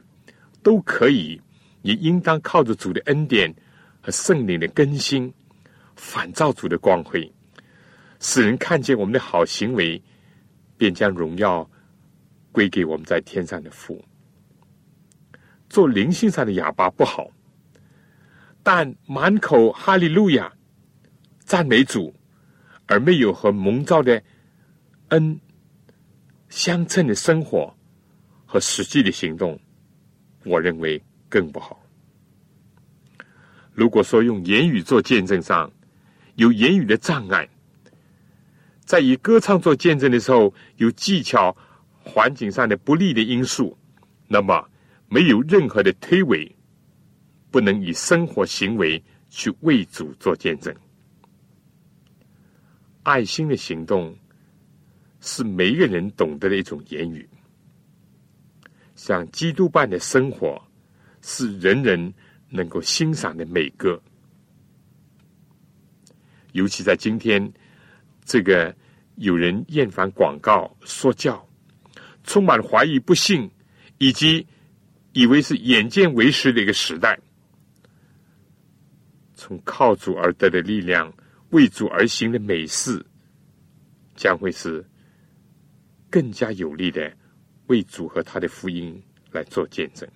[0.64, 1.40] 都可以，
[1.82, 3.54] 也应当靠着主的恩典
[4.02, 5.32] 和圣灵的更新，
[5.94, 7.32] 反照主的光辉，
[8.18, 10.02] 使人看见我们的好行为。
[10.78, 11.66] 便将荣耀
[12.52, 14.04] 归给我们在天上的父。
[15.76, 17.30] 做灵性上的哑巴不好，
[18.62, 20.50] 但满口哈利路亚
[21.40, 22.14] 赞美主，
[22.86, 24.22] 而没有和蒙召的
[25.08, 25.38] 恩
[26.48, 27.76] 相称的生活
[28.46, 29.60] 和实际的行动，
[30.46, 31.78] 我认为更不好。
[33.74, 35.70] 如果说用言语做见证上
[36.36, 37.46] 有言语的障碍，
[38.86, 41.54] 在以歌唱做见证的时候，有技巧、
[42.02, 43.76] 环境上的不利的因素，
[44.26, 44.66] 那么
[45.08, 46.50] 没有任何的推诿，
[47.50, 50.74] 不能以生活行为去为主做见证。
[53.02, 54.16] 爱心的行动
[55.20, 57.28] 是每一个人懂得的一种言语，
[58.94, 60.60] 像基督般的生活
[61.22, 62.12] 是人人
[62.48, 64.00] 能够欣赏的美歌，
[66.52, 67.52] 尤其在今天。
[68.28, 68.74] 这个
[69.14, 71.48] 有人厌烦广告、说教，
[72.24, 73.48] 充满怀疑、不信，
[73.98, 74.44] 以及
[75.16, 77.18] 以为是眼见为实的一个时代。
[79.34, 81.10] 从靠主而得的力量，
[81.52, 83.02] 为主而行的美事，
[84.14, 84.84] 将会是
[86.10, 87.10] 更加有力的
[87.68, 90.06] 为主和他的福音来做见证。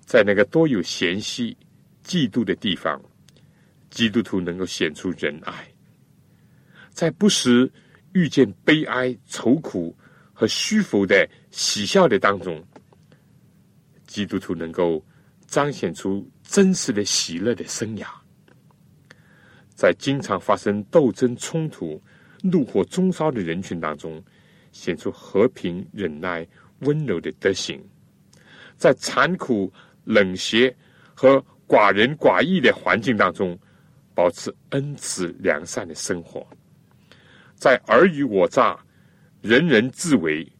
[0.00, 1.54] 在那个多有嫌隙、
[2.02, 2.98] 嫉妒的地方，
[3.90, 5.68] 基督徒能够显出仁爱。
[6.90, 7.70] 在不时
[8.14, 9.94] 遇见悲哀、愁苦
[10.32, 12.66] 和虚浮的喜笑的当中，
[14.08, 15.00] 基督徒能够
[15.46, 18.06] 彰显出真实的喜乐的生涯。
[19.76, 22.02] 在经常发生斗争、冲突、
[22.42, 24.20] 怒火中烧的人群当中，
[24.72, 26.44] 显出和平、忍耐、
[26.80, 27.80] 温柔的德行。
[28.76, 29.72] 在残酷、
[30.04, 30.74] 冷血
[31.14, 33.56] 和寡人寡义的环境当中，
[34.14, 36.44] 保持恩慈良善的生活，
[37.54, 38.76] 在尔虞我诈、
[39.42, 40.50] 人人自危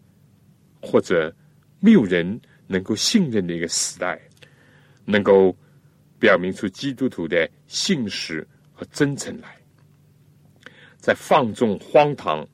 [0.80, 1.34] 或者
[1.80, 4.20] 没有人能够信任的一个时代，
[5.04, 5.56] 能够
[6.20, 9.56] 表明出基督徒的信实和真诚来，
[10.98, 12.46] 在放纵荒唐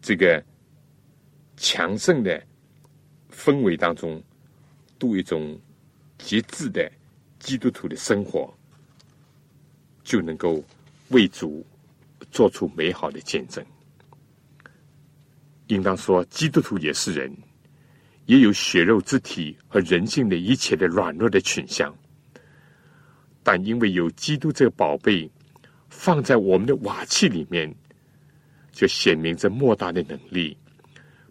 [0.00, 0.42] 这个
[1.58, 2.42] 强盛的。
[3.30, 4.20] 氛围当中，
[4.98, 5.56] 度一种
[6.18, 6.90] 节制的
[7.38, 8.52] 基督徒的生活，
[10.02, 10.60] 就能够
[11.10, 11.64] 为主
[12.32, 13.64] 做出美好的见证。
[15.68, 17.32] 应当说，基督徒也是人，
[18.28, 21.94] 也有血肉之体和人性的一切的软弱的倾向。
[23.42, 25.28] 但因为有基督这个宝贝
[25.90, 27.74] 放在我们的瓦器里面，
[28.70, 30.56] 就显明着莫大的能力，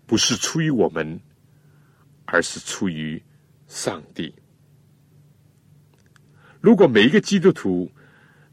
[0.05, 1.19] 不是出于我们。
[2.29, 3.23] 而是出于
[3.67, 4.35] 上帝。
[6.59, 7.89] 如果每一个基督徒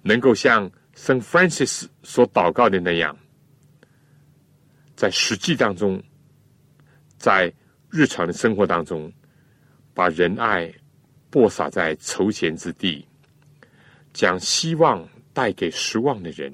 [0.01, 3.19] 能够像圣 Francis 所祷告的那样，
[4.95, 6.01] 在实际当中，
[7.19, 7.53] 在
[7.95, 9.13] 日常的生活当中，
[9.95, 10.69] 把仁爱
[11.31, 13.07] 播撒在筹钱之地，
[14.13, 16.53] 将希望带给失望的人，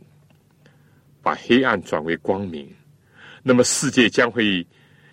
[1.22, 2.70] 把黑暗转为光明，
[3.42, 4.66] 那么世界将会。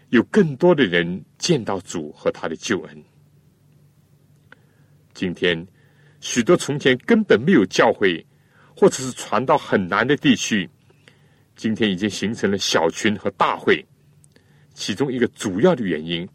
[0.09, 3.03] 有更多的人见到主和他的救恩。
[5.13, 5.67] 今天，
[6.21, 8.25] 许多从前根本没有教会，
[8.73, 10.69] 或者是传到很难的地区，
[11.57, 13.86] 今天已经形成了小群和大会。
[14.78, 16.30] 其中一个主要的原因，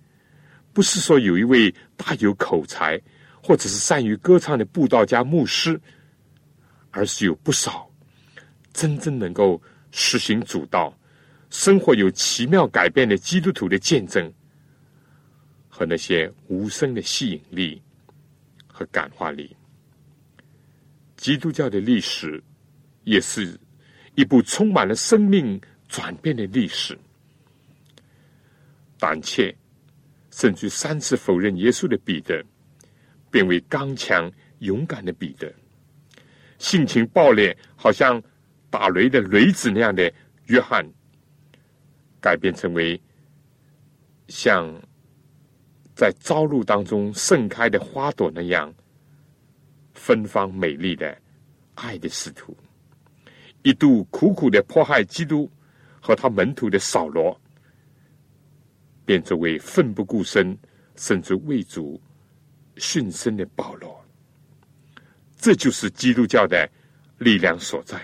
[0.72, 3.00] 不是说有一位大有口才，
[3.40, 5.80] 或者是善于歌唱的布道家牧师，
[6.90, 7.88] 而是有不少
[8.72, 9.62] 真正能够
[9.92, 10.92] 实行主道。
[11.50, 14.30] 生活有奇妙改变的基督徒的见证，
[15.68, 17.80] 和那些无声的吸引力
[18.66, 19.54] 和感化力。
[21.16, 22.42] 基督教的历史
[23.04, 23.56] 也是
[24.16, 26.98] 一部充满了生命转变的历史。
[29.02, 29.52] 胆怯
[30.30, 32.40] 甚至三次否认耶稣的彼得，
[33.32, 34.30] 变为刚强
[34.60, 35.48] 勇敢的彼得；
[36.58, 38.22] 性情暴烈，好像
[38.70, 40.12] 打雷的雷子那样的
[40.46, 40.88] 约翰。
[42.20, 43.02] 改变成为
[44.28, 44.72] 像
[45.96, 48.72] 在朝露当中盛开的花朵那样
[49.94, 51.18] 芬芳美丽的
[51.74, 52.56] 爱的使徒，
[53.62, 55.50] 一度苦苦的迫害基督
[56.00, 57.36] 和他门徒的扫罗，
[59.04, 60.56] 变作为奋不顾身
[60.96, 62.00] 甚至为主
[62.76, 64.04] 殉身的保罗。
[65.36, 66.70] 这就是基督教的
[67.18, 68.00] 力量所在。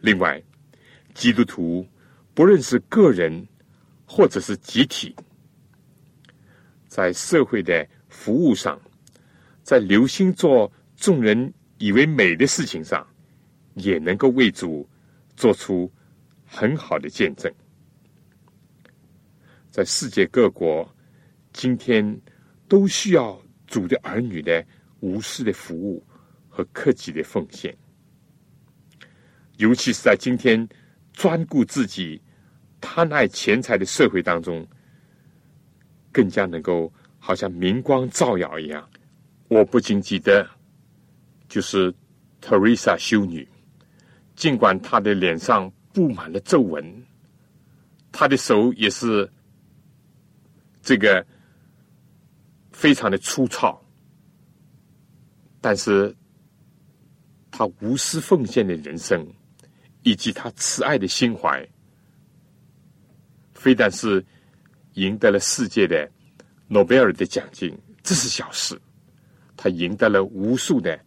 [0.00, 0.42] 另外。
[1.14, 1.86] 基督徒
[2.32, 3.46] 不论是个人
[4.06, 5.14] 或者是集体，
[6.88, 8.80] 在社会的服务上，
[9.62, 13.06] 在留心做众人以为美的事情上，
[13.74, 14.88] 也能够为主
[15.36, 15.92] 做出
[16.54, 17.50] 很好的见证。
[19.70, 20.86] 在世界各国，
[21.52, 22.20] 今天
[22.68, 24.62] 都需要主的儿女的
[25.00, 26.04] 无私的服务
[26.50, 27.74] 和克己的奉献，
[29.56, 30.68] 尤其是在今天。
[31.14, 32.18] 专顾自己、
[32.80, 34.66] 贪爱钱财的社会当中，
[36.10, 38.88] 更加能够好像明光照耀一样。
[39.48, 40.48] 我不仅记得，
[41.50, 41.94] 就是
[42.40, 43.46] Teresa 修女，
[44.34, 47.04] 尽管她的脸上布满了皱纹，
[48.10, 49.30] 他的手也是
[50.82, 51.24] 这个
[52.72, 53.82] 非常的粗糙，
[55.60, 56.14] 但是
[57.50, 59.26] 他无私奉献的人生。
[60.04, 61.64] 以及他慈爱的心怀，
[63.54, 64.26] 非但是
[64.94, 66.10] 赢得了世界的
[66.66, 67.72] 诺贝尔的奖金，
[68.02, 68.76] 这是小事。
[69.56, 70.98] 他赢得了无数的，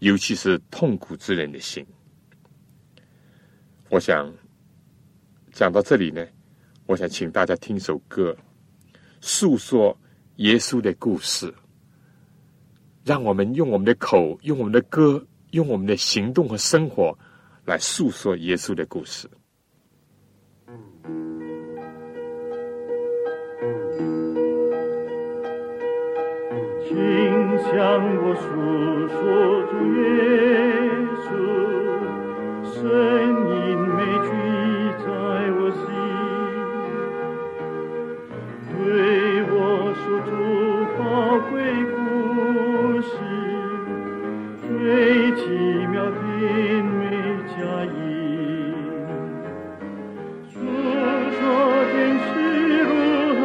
[0.00, 1.86] 尤其是痛苦之人的心。
[3.94, 4.28] 我想
[5.52, 6.26] 讲到这里呢，
[6.86, 8.36] 我想请大家听首歌，
[9.20, 9.96] 诉说
[10.38, 11.54] 耶稣的故事，
[13.04, 17.16] 让我们用我们的口，用我们的歌，用我们的行动和生活。
[17.66, 19.30] 来诉说耶稣的故事，
[26.82, 26.96] 请
[27.62, 27.78] 向
[28.18, 28.42] 我诉
[29.08, 30.02] 说主耶
[31.22, 31.30] 稣，
[44.94, 45.42] 最奇
[45.90, 46.12] 妙的。
[46.22, 47.02] 美，
[47.50, 47.92] 佳音，
[50.52, 50.54] 诉
[51.34, 51.40] 说
[51.90, 52.30] 天使
[52.84, 52.92] 路。
[53.40, 53.44] 我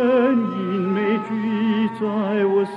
[0.00, 0.08] 声
[0.52, 0.56] 音
[0.94, 2.06] 每句在
[2.46, 2.72] 我心，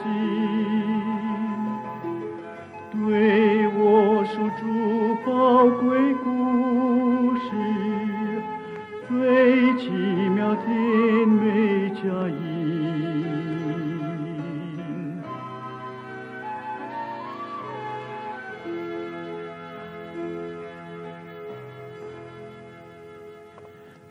[2.92, 4.62] 对我说出
[5.26, 7.46] 宝贵故事，
[9.08, 9.88] 最奇
[10.36, 10.68] 妙甜
[11.26, 12.42] 美佳音。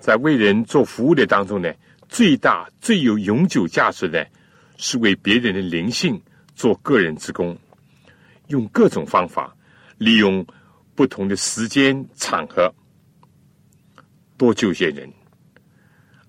[0.01, 1.71] 在为人做服务的当中呢，
[2.13, 4.29] 最大最有永久价值的，
[4.77, 6.21] 是为别人的灵性
[6.55, 7.57] 做个人之功，
[8.49, 9.57] 用各种方法，
[9.97, 10.47] 利用
[10.95, 12.71] 不同的时间场合，
[14.37, 15.11] 多救些人。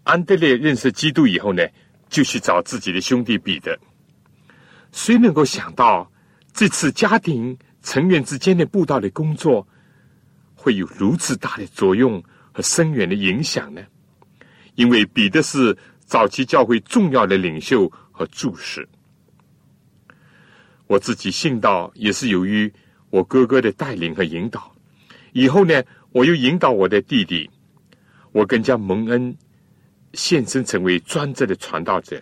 [0.04, 1.62] 安德烈认识基督以后呢，
[2.08, 3.78] 就去找自己的兄弟彼得。
[4.94, 6.10] 谁能够想到
[6.54, 9.68] 这次家庭成员之间的布道的工作，
[10.56, 12.24] 会有如此大的作用
[12.54, 13.82] 和深远的影响呢？
[14.76, 18.88] 因为彼得是早期教会重要的领袖和柱石。
[20.88, 22.72] 我自己信道也是由于
[23.10, 24.76] 我哥哥的带领和引导。
[25.32, 27.50] 以后呢，我又引导我的弟弟，
[28.32, 29.36] 我更加蒙恩，
[30.14, 32.22] 献身成为专职的传道者。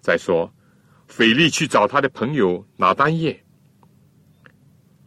[0.00, 0.52] 再说，
[1.06, 3.42] 腓力去找他的朋友拿丹叶，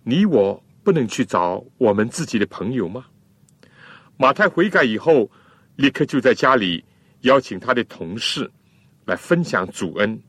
[0.03, 3.05] 你我不能去找我们自己的朋友吗？
[4.17, 5.29] 马太悔改以后，
[5.80, 6.84] 立刻就在家里
[7.21, 8.51] 邀请他的同事
[9.05, 10.21] 来分享主恩。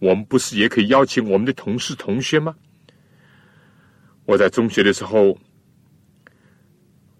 [0.00, 2.52] 我们不是也可以邀请我们的同事、同学吗？
[4.24, 5.38] 我在中学的时候，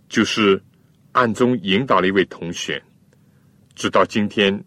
[0.09, 0.61] 就是
[1.13, 2.83] 暗中引导了一位同学，
[3.77, 4.65] 直到今天，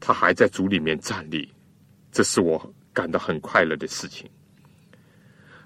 [0.00, 1.48] 他还在组里面站立，
[2.10, 4.28] 这是我感到很快乐的事情。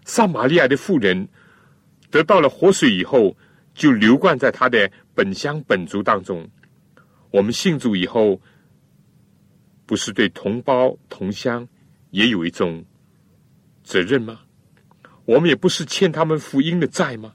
[0.04, 1.26] 撒玛利亚的妇人
[2.10, 3.34] 得到了活水以后，
[3.72, 6.48] 就流灌在他的本乡本族当中。
[7.30, 8.40] 我们信主以后，
[9.86, 11.66] 不是对同胞同乡
[12.10, 12.84] 也有一种
[13.82, 14.40] 责任吗？
[15.24, 17.32] 我们也不是欠他们福音的债吗？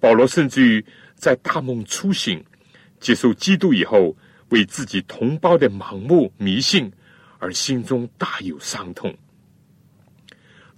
[0.00, 0.84] 保罗甚至于
[1.14, 2.44] 在大梦初醒、
[2.98, 4.16] 接受基督以后，
[4.48, 6.90] 为自己同胞的盲目迷信
[7.38, 9.14] 而心中大有伤痛。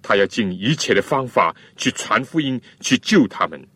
[0.02, 3.66] 他要尽一切的方法去传福音，去救他们。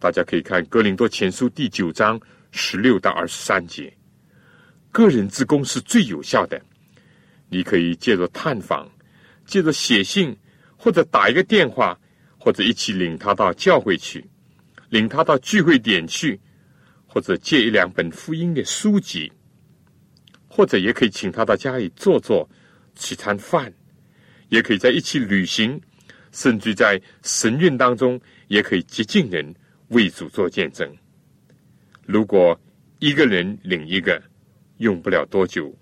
[0.00, 2.18] 大家可以看《哥林多前书》第九章
[2.52, 3.92] 十六到二十三节。
[4.90, 6.58] 个人之功是最有效的，
[7.50, 8.90] 你可以借着探访，
[9.44, 10.34] 借着写信，
[10.74, 12.00] 或者打一个电话，
[12.38, 14.24] 或者一起领他到教会去，
[14.88, 16.40] 领他到聚会点去，
[17.06, 19.30] 或者借一两本福音的书籍，
[20.48, 22.48] 或者也可以请他到家里坐坐，
[22.94, 23.70] 吃餐饭，
[24.48, 25.78] 也可以在一起旅行，
[26.32, 29.54] 甚至在神韵当中也可以接近人
[29.90, 30.92] 为主做见证。
[32.04, 32.58] 如果
[32.98, 34.20] 一个人领一个，
[34.78, 35.72] 用不了多久，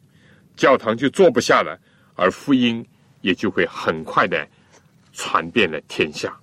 [0.57, 1.81] 教堂就坐不下了，
[2.15, 2.85] 而福音
[3.23, 4.47] 也就会很快的
[5.13, 6.39] 传遍了天下。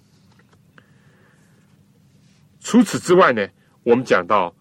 [2.61, 3.47] 除此之外呢，
[3.83, 4.55] 我们讲到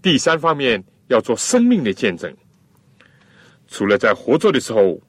[0.00, 2.34] 第三方面要做生命的见证，
[3.68, 5.00] 除了在活着的时候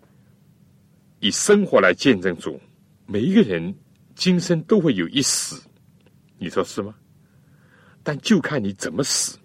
[1.19, 2.59] 以生活来见证主，
[3.05, 3.73] 每一个人
[4.13, 5.63] 今生都会有一死，
[6.43, 6.93] 你说是吗？
[8.03, 9.39] 但就看你怎么死。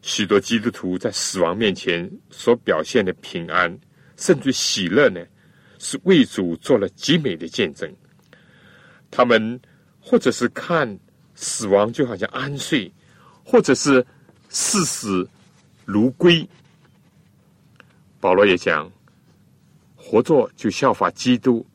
[0.00, 3.78] 许多基督徒在死亡面前所表现的平安，
[4.16, 5.20] 甚至喜乐呢，
[5.78, 7.94] 是为主做了极美的见证。
[9.10, 9.60] 他们
[10.00, 10.98] 或者是看
[11.34, 12.90] 死亡就好像安睡，
[13.44, 14.04] 或者是
[14.48, 15.28] 视死
[15.84, 16.48] 如归。
[18.18, 18.90] 保罗也讲，
[19.94, 21.66] 活着就效法基督，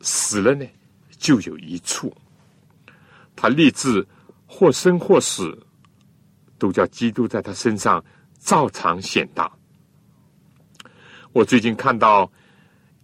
[0.00, 0.66] 死了呢
[1.18, 2.10] 就有一处。
[3.36, 4.04] 他立志
[4.46, 5.56] 或生或死，
[6.58, 8.04] 都叫基督在他身上
[8.40, 9.52] 照常显大。
[11.32, 12.32] 我最近看到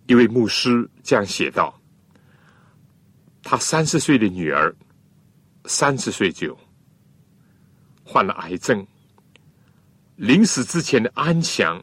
[0.06, 1.78] 一位牧师这样写道：
[3.42, 4.74] 他三十岁的女儿，
[5.66, 6.58] 三十岁就
[8.02, 8.86] 患了癌症，
[10.16, 11.80] 临死之前的安详。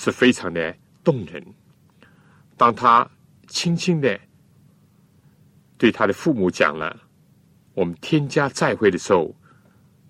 [0.00, 1.44] 是非常的动人。
[2.56, 3.10] 当他
[3.48, 4.18] 轻轻的
[5.78, 6.94] 对他的父母讲了
[7.72, 9.34] “我们天家再会”的时候，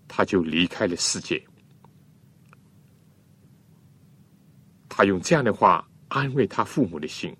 [0.09, 1.41] 他就离开了世界。
[4.89, 7.33] 他用这样的话安慰他父母的心，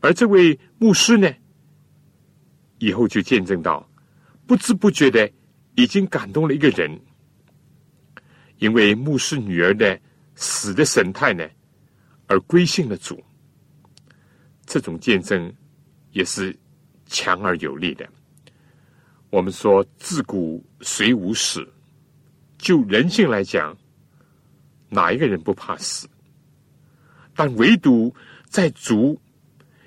[0.00, 1.32] 而这位牧师呢，
[2.78, 3.88] 以后就见证到，
[4.46, 5.30] 不知不觉的
[5.76, 7.00] 已经感动了一个人，
[8.58, 10.00] 因为牧师女儿的。
[10.36, 11.48] 死的神态呢，
[12.26, 13.22] 而归信了主，
[14.66, 15.54] 这种见证
[16.14, 16.56] 也是
[17.04, 18.08] 强而有力的。
[19.28, 21.62] 我们说自古谁无死？
[22.56, 23.76] 就人性来讲，
[24.88, 26.08] 哪一个人不怕死？
[27.34, 28.14] 但唯独
[28.48, 29.20] 在主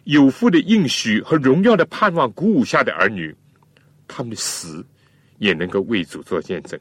[0.04, 3.36] 有父的应许和荣耀的盼望鼓舞下的儿女，
[4.08, 4.86] 他们的死
[5.40, 6.80] 也能够为主做见证。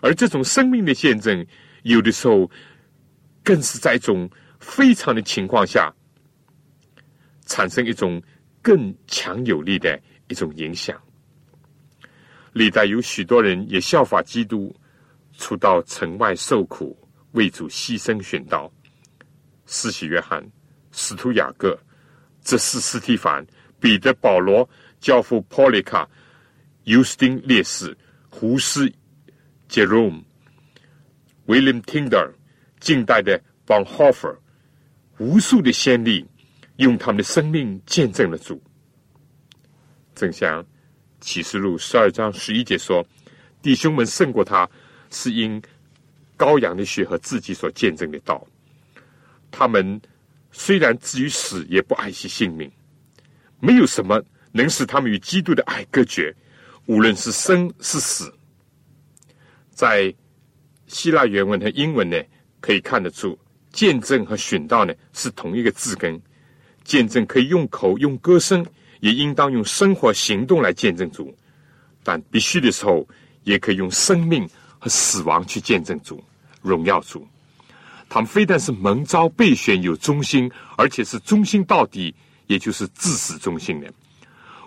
[0.00, 1.44] 而这种生命的见证，
[1.82, 2.48] 有的时候。
[3.46, 5.94] 更是在一种非常的情况下，
[7.44, 8.20] 产生一种
[8.66, 9.96] 更强有力的
[10.26, 11.00] 一种影响。
[12.52, 14.74] 历代有许多人也效法基督，
[15.38, 16.98] 出到城外受苦，
[17.30, 18.68] 为主牺牲殉道。
[19.66, 20.44] 施洗约翰、
[20.90, 21.78] 使徒雅各、
[22.42, 23.46] 这是斯提凡、
[23.78, 26.08] 彼得、保罗、教父波利卡、
[26.82, 27.96] 尤斯丁烈士、
[28.28, 28.92] 胡斯、
[29.68, 30.24] Jerome、
[31.46, 32.32] William Tyndale。
[32.80, 34.36] 近代的 von Hofer，
[35.18, 36.26] 无数的先例
[36.76, 38.62] 用他们的生命见证了主。
[40.14, 40.64] 正像
[41.20, 43.06] 启示录十二章十一节说
[43.60, 44.68] ：“弟兄们胜过他，
[45.10, 45.60] 是因
[46.38, 48.46] 羔羊的血和自己所见证的道。
[49.50, 50.00] 他们
[50.52, 52.70] 虽然至于死，也不爱惜性命。
[53.60, 54.22] 没有什么
[54.52, 56.34] 能使他们与基督的爱隔绝，
[56.86, 58.32] 无论是生是死。”
[59.70, 60.14] 在
[60.86, 62.22] 希腊原文和英文呢？
[62.58, 63.38] 可以看得出，
[63.70, 66.20] 见证和殉道呢是同一个字根。
[66.86, 68.64] 见证可以用口、用歌声，
[69.00, 71.36] 也应当用生活行动来见证主。
[72.02, 73.06] 但必须的时候，
[73.42, 76.22] 也可以用生命和死亡去见证主、
[76.62, 77.26] 荣耀主。
[78.08, 82.14] 他们非但是蒙召备选有忠心，而且是忠心到底，
[82.46, 83.92] 也就是至死忠心的。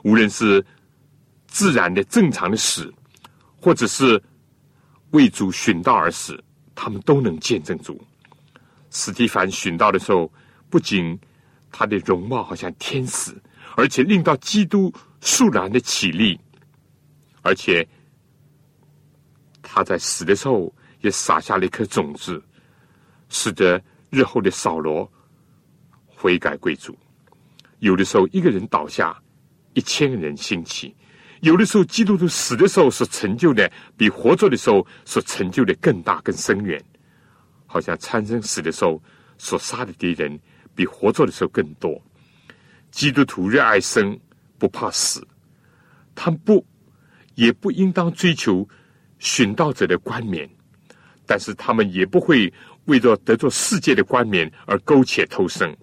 [0.04, 0.64] 无论是
[1.48, 2.94] 自然的正常的死，
[3.62, 4.22] 或者是
[5.12, 6.38] 为主殉道而死。
[6.76, 8.02] 他们都能见证主。
[8.90, 10.32] 史蒂凡寻道的时候，
[10.70, 11.20] 不仅
[11.72, 13.36] 他的容貌好像天使，
[13.76, 16.40] 而且令到基督肃然的起立，
[17.42, 17.88] 而且
[19.62, 22.42] 他在死的时候也撒下了一颗种子，
[23.30, 25.10] 使得日后的扫罗
[26.06, 26.98] 悔改归主。
[27.80, 29.18] 有的时候一个人倒下，
[29.74, 30.94] 一千个人兴起；
[31.42, 36.84] 有的时候基督徒死的时候所成就的，比活着的时候所成就的更大、更深远。
[37.66, 39.02] 好像参生死的时候
[39.38, 40.38] 所杀的敌人，
[40.80, 42.02] 比活着的时候更多。
[42.90, 44.18] 基督徒热爱生，
[44.58, 45.22] 不怕死，
[46.16, 46.66] 他们不
[47.36, 48.66] 也不应当追求
[49.18, 50.50] 寻道者的冠冕，
[51.26, 52.52] 但是他们也不会
[52.86, 55.76] 为着得着世界的冠冕而苟且偷生。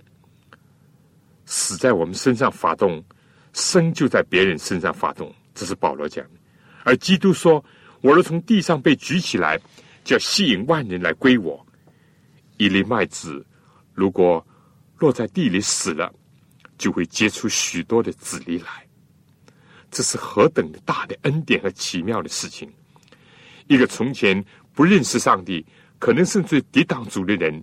[1.44, 3.05] 死在我们身上发动，
[3.53, 5.30] 生就在别人身上发动。
[5.55, 6.40] 这是保罗讲的，
[6.84, 7.62] 而基督说
[8.01, 9.61] ：“我若从地上被举起来，
[10.05, 11.64] 就要吸引万人来归我。”
[12.57, 13.44] 一粒麦子
[13.92, 14.44] 如果
[14.99, 16.12] 落在地里死了，
[16.78, 18.86] 就会结出许多的籽粒来。
[19.90, 22.70] 这是何等的大的恩典和奇妙的事情！
[23.66, 24.44] 一个从前
[24.74, 25.64] 不认识上帝，
[25.99, 27.62] 可能甚至抵挡主的人，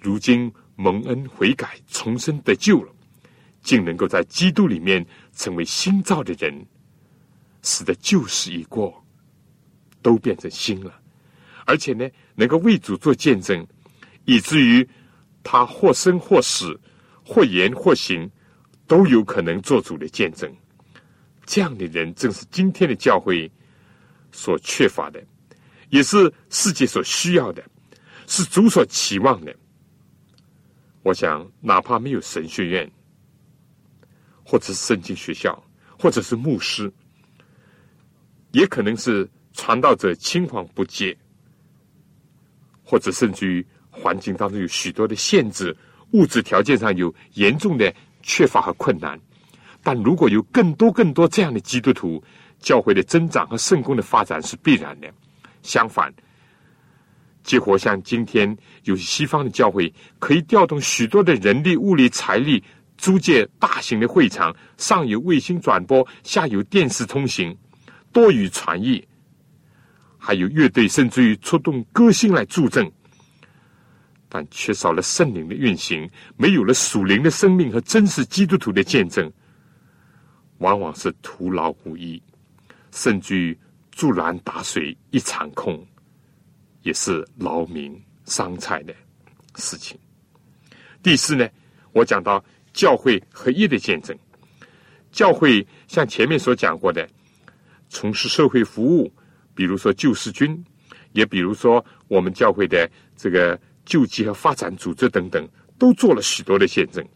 [0.00, 2.92] 如今蒙恩悔改，重生得救了，
[3.62, 5.04] 竟能够在基督里面
[5.34, 6.64] 成为新造的人。
[7.62, 9.04] 死的旧事已过，
[10.02, 11.00] 都变成新了，
[11.64, 13.66] 而且呢，能够为主做见证，
[14.24, 14.88] 以至于
[15.42, 16.78] 他或生或死，
[17.24, 18.30] 或言或行，
[18.86, 20.52] 都有可能做主的见证。
[21.44, 23.50] 这样的人正是今天的教会
[24.30, 25.22] 所缺乏的，
[25.90, 27.62] 也是世界所需要的，
[28.26, 29.54] 是主所期望的。
[31.02, 32.90] 我想，哪怕没有神学院，
[34.44, 35.60] 或者是圣经学校，
[35.98, 36.90] 或者是牧师，
[38.52, 41.16] 也可能是传道者青黄不接，
[42.84, 45.76] 或者甚至于环境当中有许多的限制，
[46.10, 49.16] 物质条件上有严重的缺乏和困难。
[49.84, 52.22] 但如果有更多更多这样的基督徒，
[52.58, 55.08] 教会的增长和圣功的发展是必然的。
[55.62, 56.12] 相反，
[57.44, 62.62] 结果像今天有西方的教会，可以调动许多的人力、物力、财力，
[62.96, 67.56] 租借大型的会场，上有卫星转播，下有电视通行，
[68.12, 69.04] 多语传译，
[70.16, 72.90] 还有乐队，甚至于出动歌星来助阵。
[74.34, 79.30] 但缺少了圣灵的运行，没有了属灵的生命和真实基督徒的见证。
[80.56, 82.22] 往往是徒劳无益，
[82.92, 83.58] 甚至于
[83.90, 85.86] 竹篮打水一场空，
[86.80, 88.94] 也是劳民伤财的
[89.56, 89.98] 事情。
[91.02, 91.46] 第四呢，
[91.92, 94.16] 我讲到教会合一的见证。
[95.10, 97.06] 教会像前面所讲过的，
[97.90, 99.12] 从事社会服务，
[99.54, 100.64] 比如说救世军，
[101.12, 107.06] 也比如说我们教会的这个救济和发展组织等等，都做了许多的见证。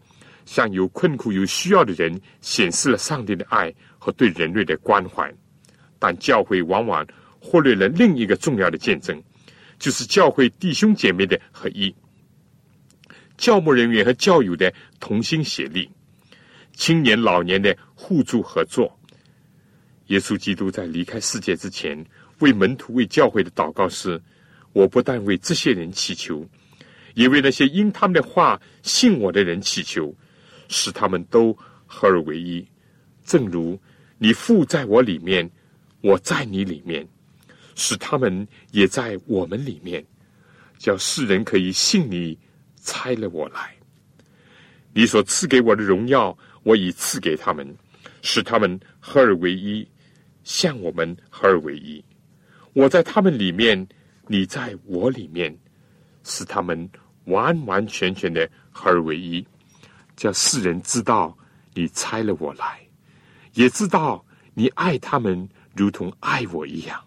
[0.45, 5.29] 向有困苦、有需要的人显示了上帝的爱和对人类的关怀，
[5.99, 7.05] 但教会往往
[7.41, 9.21] 忽略了另一个重要的见证，
[9.77, 11.93] 就是教会弟兄姐妹的合一，
[13.37, 15.91] 教牧人员和教友的同心协力，
[16.75, 18.97] 青年老年的互助合作。
[20.07, 22.07] 耶稣基督在离开世界之前，
[22.39, 24.23] 为门徒、为教会的祷告是：
[24.77, 26.47] 我不但为这些人祈求，
[27.15, 30.15] 也为那些因他们的话信我的人祈求。
[30.69, 31.57] 使他们都
[31.87, 32.67] 合而为一，
[33.25, 33.79] 正如
[34.19, 35.49] 你父在我里面，
[36.01, 37.07] 我在你里面，
[37.77, 40.05] 使他们也在我们里面，
[40.77, 42.37] 叫世人可以信你
[42.83, 43.77] 差了我来。
[44.93, 47.75] 你所赐给我的荣耀，我已赐给他们，
[48.23, 49.89] 使他们合而为一，
[50.43, 52.05] 像我们合而为一。
[52.73, 53.87] 我在他们里面，
[54.27, 55.57] 你在我里面，
[56.25, 56.89] 使他们
[57.25, 59.47] 完完全全的合而为一。
[60.17, 61.37] 叫世人知道
[61.75, 62.81] 你猜了我来，
[63.53, 64.25] 也知道
[64.55, 66.99] 你爱他们如同爱我一样。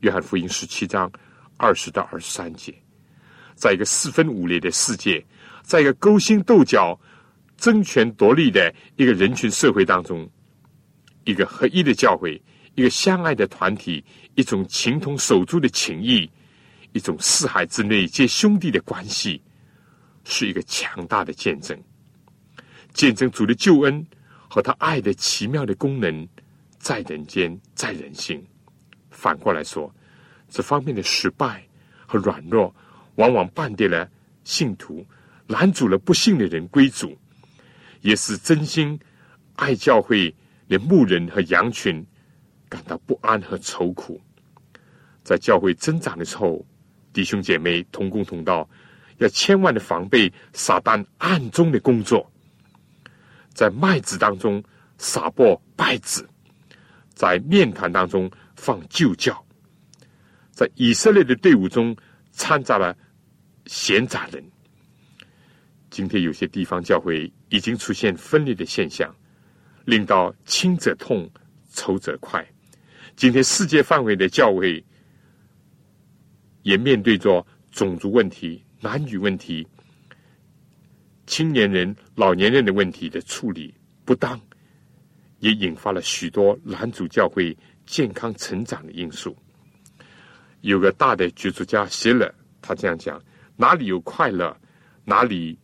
[0.00, 1.10] 约翰福音十七章
[1.56, 2.74] 二十到二十三节，
[3.54, 5.24] 在一个四分五裂的世界，
[5.62, 6.98] 在一个勾心斗角、
[7.56, 10.28] 争权夺利的一个人群社会当中，
[11.24, 12.40] 一个合一的教会，
[12.76, 14.04] 一个相爱的团体，
[14.36, 16.30] 一种情同手足的情谊，
[16.92, 19.42] 一种四海之内皆兄弟的关系。
[20.28, 21.80] 是一个强大的见证，
[22.92, 24.04] 见证主的救恩
[24.48, 26.28] 和他爱的奇妙的功能，
[26.80, 28.44] 在人间，在人心。
[29.08, 29.94] 反过来说，
[30.48, 31.64] 这方面的失败
[32.06, 32.74] 和软弱，
[33.14, 34.10] 往往绊跌了
[34.42, 35.06] 信徒，
[35.46, 37.16] 拦阻了不幸的人归主，
[38.00, 38.98] 也是真心
[39.54, 40.34] 爱教会
[40.68, 42.04] 的牧人和羊群
[42.68, 44.20] 感到不安和愁苦。
[45.22, 46.64] 在教会增长的时候，
[47.12, 48.68] 弟兄姐妹同工同道。
[49.18, 52.30] 要千万的防备撒旦暗中的工作，
[53.54, 54.62] 在麦子当中
[54.98, 56.28] 撒播败子，
[57.14, 59.42] 在面团当中放旧教，
[60.50, 61.96] 在以色列的队伍中
[62.30, 62.94] 掺杂了
[63.64, 64.44] 闲杂人。
[65.88, 69.10] 今天有些地方教会已经出现分裂的现象，
[69.86, 71.26] 令到轻者痛，
[71.72, 72.46] 仇者快。
[73.16, 74.84] 今天世界范围的教会
[76.62, 78.62] 也面对着种族问题。
[78.78, 79.66] 男女问题、
[81.26, 84.38] 青年人、老年人的问题的处理不当，
[85.38, 87.56] 也引发了许多男主教会
[87.86, 89.34] 健康成长的因素。
[90.60, 93.20] 有个大的剧作家写了，他这样讲：
[93.56, 94.54] 哪里有快乐，
[95.06, 95.58] 哪里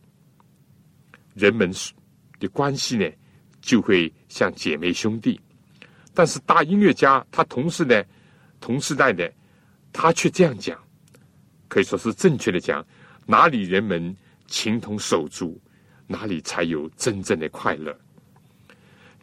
[1.35, 1.71] 人们
[2.39, 3.07] 的关系呢，
[3.61, 5.39] 就会像姐妹兄弟。
[6.13, 8.03] 但是大音乐家他同时呢，
[8.59, 9.31] 同时代的
[9.91, 10.77] 他却这样讲，
[11.67, 12.85] 可以说是正确的讲。
[13.25, 14.15] 哪里人们
[14.47, 15.59] 情同手足，
[16.07, 17.97] 哪里才有真正的快乐。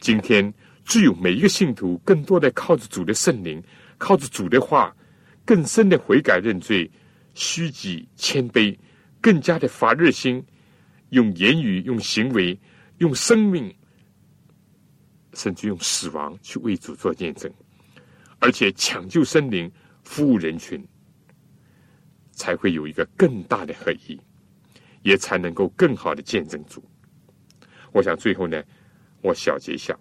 [0.01, 0.53] 今天
[0.85, 3.63] 只有每一个信徒更多的靠着主的圣灵，
[3.99, 4.97] 靠着主的话，
[5.45, 6.91] 更深的悔改认罪，
[7.35, 8.75] 虚己谦卑，
[9.21, 10.43] 更加的发热心，
[11.11, 12.59] 用言语、用行为、
[12.99, 13.73] 用生命，
[15.35, 17.53] 甚至用死亡去为主做见证，
[18.39, 19.71] 而且抢救生灵，
[20.03, 20.87] 服务人群。
[22.33, 24.19] 才会有一个更大的合一，
[25.03, 26.83] 也才能够更好的见证主。
[27.93, 28.63] 我想最后呢，
[29.21, 29.95] 我小结一下，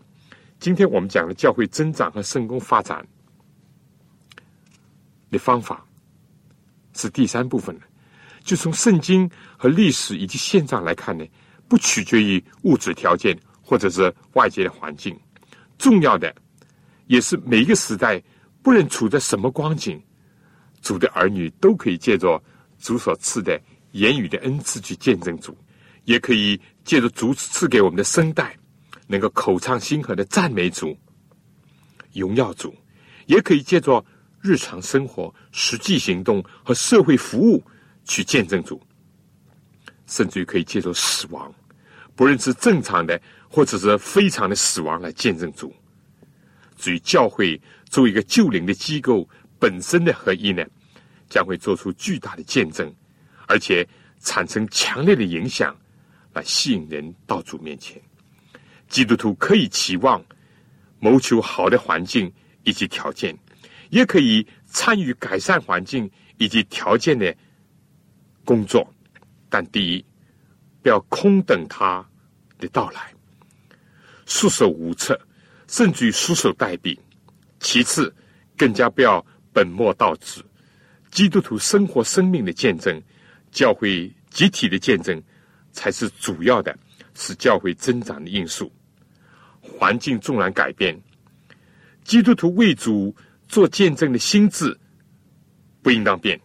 [0.58, 3.06] 今天我们讲的教会增长和圣功发展
[5.30, 5.86] 的方法
[6.94, 7.78] 是第三部分，
[8.46, 11.26] 就从圣经和历史以及现状来看呢，
[11.68, 13.38] 不取决于物质条件
[13.70, 15.16] 或者是外界的环境，
[15.78, 16.34] 重要的
[17.06, 18.20] 也是每一个时代，
[18.64, 20.02] 不论处在什么光景，
[20.82, 22.42] 主的儿女都可以借着
[22.80, 23.62] 主所赐的
[23.92, 25.56] 言语的恩赐去见证主，
[26.06, 28.58] 也可以借着主赐给我们的声带，
[29.06, 30.98] 能够口唱心和的赞美主、
[32.12, 32.74] 荣耀主，
[33.28, 34.04] 也可以借着
[34.42, 37.64] 日常生活、实际行动和社会服务。
[38.06, 38.82] 去见证主，
[40.08, 41.54] 甚至于可以借助死亡，
[42.16, 45.74] 不论是正常的或者是非常的死亡来见证主。
[46.78, 49.28] 至于教会作为一个救灵的机构
[49.60, 50.66] 本身的合一呢，
[51.30, 52.94] 将会做出巨大的见证，
[53.48, 53.86] 而且
[54.20, 55.76] 产生强烈的影响，
[56.34, 58.02] 来吸引人到主面前。
[58.88, 60.24] 基督徒可以期望
[61.00, 62.32] 谋求好的环境
[62.64, 63.38] 以及条件，
[63.90, 67.36] 也可以参与改善环境以及条件的。
[68.46, 68.92] 工作，
[69.48, 70.04] 但第一，
[70.82, 72.04] 不要空等他
[72.58, 73.14] 的到来，
[74.30, 75.20] 束手无策，
[75.68, 76.96] 甚至于束手待毙；
[77.60, 78.14] 其次，
[78.56, 80.40] 更加不要本末倒置。
[81.10, 83.02] 基督徒生活生命的见证，
[83.52, 85.20] 教会集体的见证，
[85.72, 86.78] 才是主要的，
[87.16, 88.72] 是教会增长的因素。
[89.62, 90.96] 环境纵然改变，
[92.04, 93.14] 基督徒为主
[93.48, 94.80] 做见证的心智，
[95.82, 96.40] 不应当变。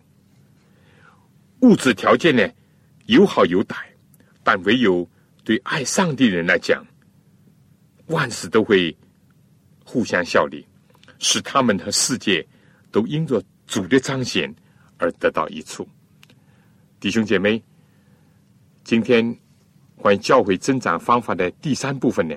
[1.61, 2.49] 物质条件呢，
[3.05, 3.77] 有好有歹，
[4.43, 5.07] 但唯有
[5.45, 6.83] 对爱上帝人来讲，
[8.07, 8.97] 万事都会
[9.85, 10.67] 互相效力，
[11.19, 12.47] 使他们和世界
[12.91, 14.55] 都因着主的彰显
[14.99, 15.89] 而得到益处。
[17.01, 17.63] 弟兄姐妹，
[18.83, 19.37] 今天
[19.97, 22.37] 关于教会增长方法的第三部分呢，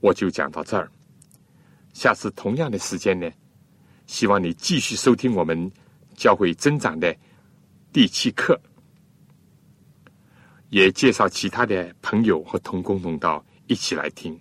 [0.00, 0.90] 我就讲到这儿。
[1.92, 3.30] 下次同样的时间呢，
[4.06, 5.70] 希望你继续收听我们
[6.16, 7.14] 教会增长的。
[7.90, 8.60] 第七课，
[10.68, 14.38] 也介绍其他的朋友和同工同道一起来听。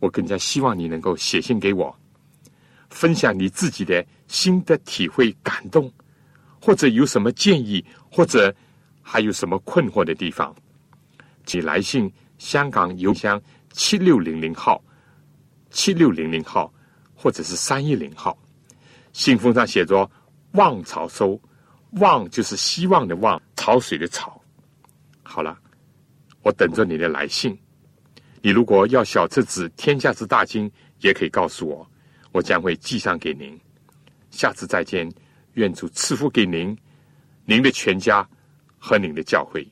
[0.00, 1.94] 我更加希望你能够写信给我，
[2.90, 5.92] 分享你自己的心得体会、感动，
[6.60, 8.54] 或者有什么建议，或者
[9.02, 10.54] 还有什么困惑的地方，
[11.44, 13.40] 请来信香港邮箱
[13.72, 14.82] 七六零零号、
[15.70, 16.72] 七六零零号，
[17.14, 18.36] 或者是三一零号。
[19.12, 20.10] 信封上写着
[20.52, 21.40] “望潮收”。
[21.92, 24.38] 望就是希望的望，潮水的潮。
[25.22, 25.58] 好了，
[26.42, 27.58] 我等着你的来信。
[28.40, 30.70] 你如果要小册子《天下之大经》，
[31.00, 31.86] 也可以告诉我，
[32.32, 33.58] 我将会寄上给您。
[34.30, 35.10] 下次再见，
[35.54, 36.74] 愿主赐福给您、
[37.44, 38.26] 您的全家
[38.78, 39.68] 和您的教会。